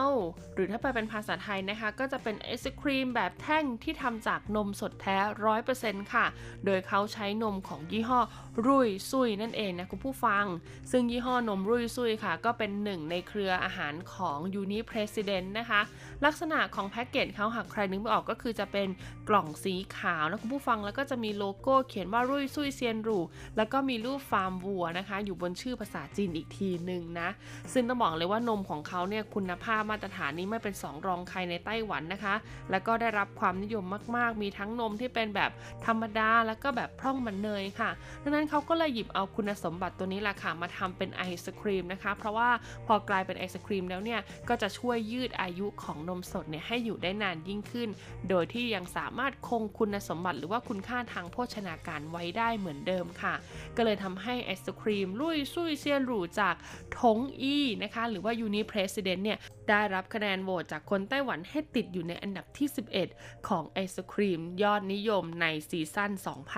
[0.53, 5.17] หรือถ้าไปเป็นภาษาไทยนะคะ ก็จะเป็นไอศครีมแบบแท่งที่ทำจากนมสดแท้
[5.65, 6.25] 100%ค่ะ
[6.65, 8.19] โดยเขาใช้นมของยี่ห้อ
[8.65, 10.45] รุ่ยซุยนั่นเองนะคุณผู้ฟัง
[10.91, 15.81] ซึ่งยี่ห้อนมรุ่ยซุยค่ะ ก็เป็นหนึ่งในเครืออาหารของยู Uni President นะคะ
[16.25, 18.87] ลักษณะของแพ็กเกจเขาหากใครนึกไม่ออกก็คือจะเป็น
[19.29, 23.19] กล่องสีขาวนะคุณผู้ฟังแล้วก็จะมีโลโก้เขียนว่ารุ่ยซุยเซียนรู
[23.57, 27.29] แล้วก็มีรูปฟาร์มวัวนะคะ อยู่บนชื่อภาษาจีนอีกทีหนึ่งนะ
[27.73, 32.35] ซึ่งต้องบอกเลยว่านมของเขาเนี่ยคุณภาพมาตรฐานนี้ไม่เป็นสองรองใครในไต้หวันนะคะ
[32.71, 33.83] แล้วก็ได้รับความนิยม
[34.15, 35.51] มาก ๆ มีทั้งนมที่เป็นแบบ
[35.85, 37.89] ธรรมดาแล้วก็แบบพร่องมันเนยค่ะ
[38.23, 42.49] ดังนั้นเขาก็เลยหยิบเอาคุณสมบัติตัวนี้แหละค่ะมาทำเป็นไอศครีมนะคะ เพราะว่า
[42.87, 47.89] พอกลายเป็นไอศครีมแล้วเนี่ยก็จะช่วยยืดอายุของนมสดเนี่ยให้อยู่ได้นานยิ่งขึ้น
[48.29, 53.33] โดยที่ยังสามารถคงคุณสมบัติหรือว่าคุณค่าทางโภชนาการไว้ได้เหมือนเดิมค่ะ
[53.75, 56.55] ก็เลยทำให้ไอศครีมลุยซุยเซียนหรูจาก
[56.99, 59.37] ทงอีนะคะ หรือว่ายูนิเพรสเดนเนี่ย
[59.69, 62.67] ได้รับคะแนนโหวตจากคนไต้หวันให้ติดอยู่ในอันดับที่
[63.07, 66.11] 11 ของไอศครีมยอดนิยมในซีซั่น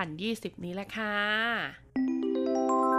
[0.08, 2.97] 2020 นี้แหละค่ะ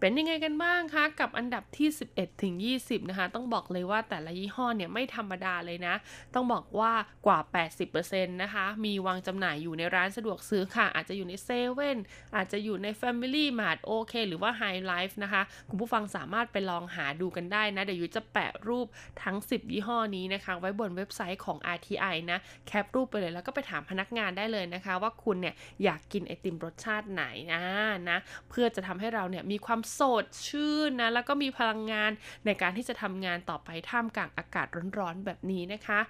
[0.00, 5.94] เป็นยังไงกันบ้างคะ กับอันดับที่ 11 ถึง 20 นะคะ ต้องบอกเลยว่าแต่ละยี่ห้อเนี่ยไม่ธรรมดาเลยนะ
[6.34, 6.92] ต้องบอกว่า
[7.26, 7.38] กว่า
[7.86, 11.98] 80%นะคะ มีวางจำหน่ายอยู่ในร้านสะดวกซื้อค่ะ อาจจะอยู่ในเซเว่น
[12.36, 18.86] อาจจะอยู่ใน Family Mart โอเคหรือว่า High Life นะคะ คุณผู้ฟังสามารถไปลองหาดูกันได้นะ เดี๋ยวยุจะแปะรูป
[19.22, 27.60] ทั้ง 10 ยี่ห้อนี้นะคะ ไว้บนเว็บไซต์ของ RTI นะ แคปรูปไปเลยแล้วก็ไปถามพนักงานได้เลยนะคะ ว่าคุณเนี่ยอยากกินไอติมรสชาติไหนนะ
[28.10, 28.18] นะ
[28.50, 32.10] เพื่อจะทำให้เราเนี่ยมีความสดชื่นนะแล้วก็มีพลังงาน
[32.44, 34.66] ในการที่จะทำงานต่อไปท่ามกลางอากาศ
[34.98, 36.00] ร้อนๆแบบนี้นะคะ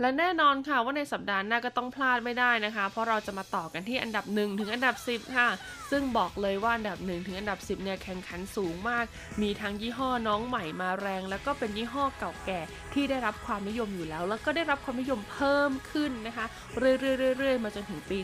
[0.00, 5.48] และแน่นอนค่ะว่าในสัปดาห์หน้าก็ต้องพลาดไม่ได้นะคะ เพราะเราจะมาต่อกันที่อันดับ 1 ถึงอันดับ 10 ค่ะ
[5.90, 9.04] ซึ่งบอกเลยว่าอันดับ 1 ถึงอันดับ 10เนี่ยแข่งขันสูงมาก
[9.42, 12.60] มีทั้งยี่ห้อน้องใหม่มาแรง แล้วก็เป็นยี่ห้อเก่าแก่
[12.94, 16.46] ที่ได้รับความนิยมอยู่แล้ว แล้วก็ได้รับความนิยมเพิ่มขึ้นนะคะ
[16.78, 18.18] เรื่อยๆๆมาจนถึงปี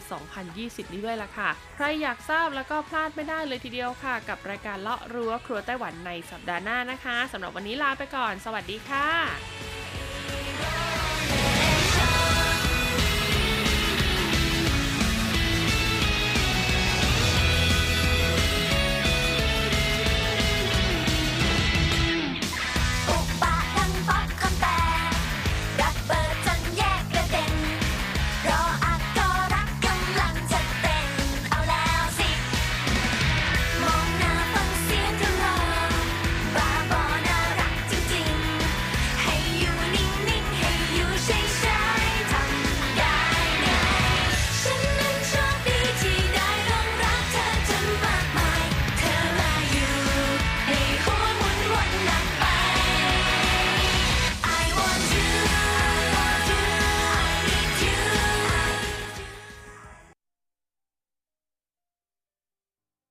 [0.44, 9.08] 2020 นี้ด้วยล่ะค่ะ ใครอยากทราบแล้วก็พลาดไม่ได้เลยทีเดียวค่ะ กับรายการเลาะรั้วครัวไต้หวันในสัปดาห์หน้านะคะสำหรับวันนี้ลาไปก่อน สวัสดีค่ะ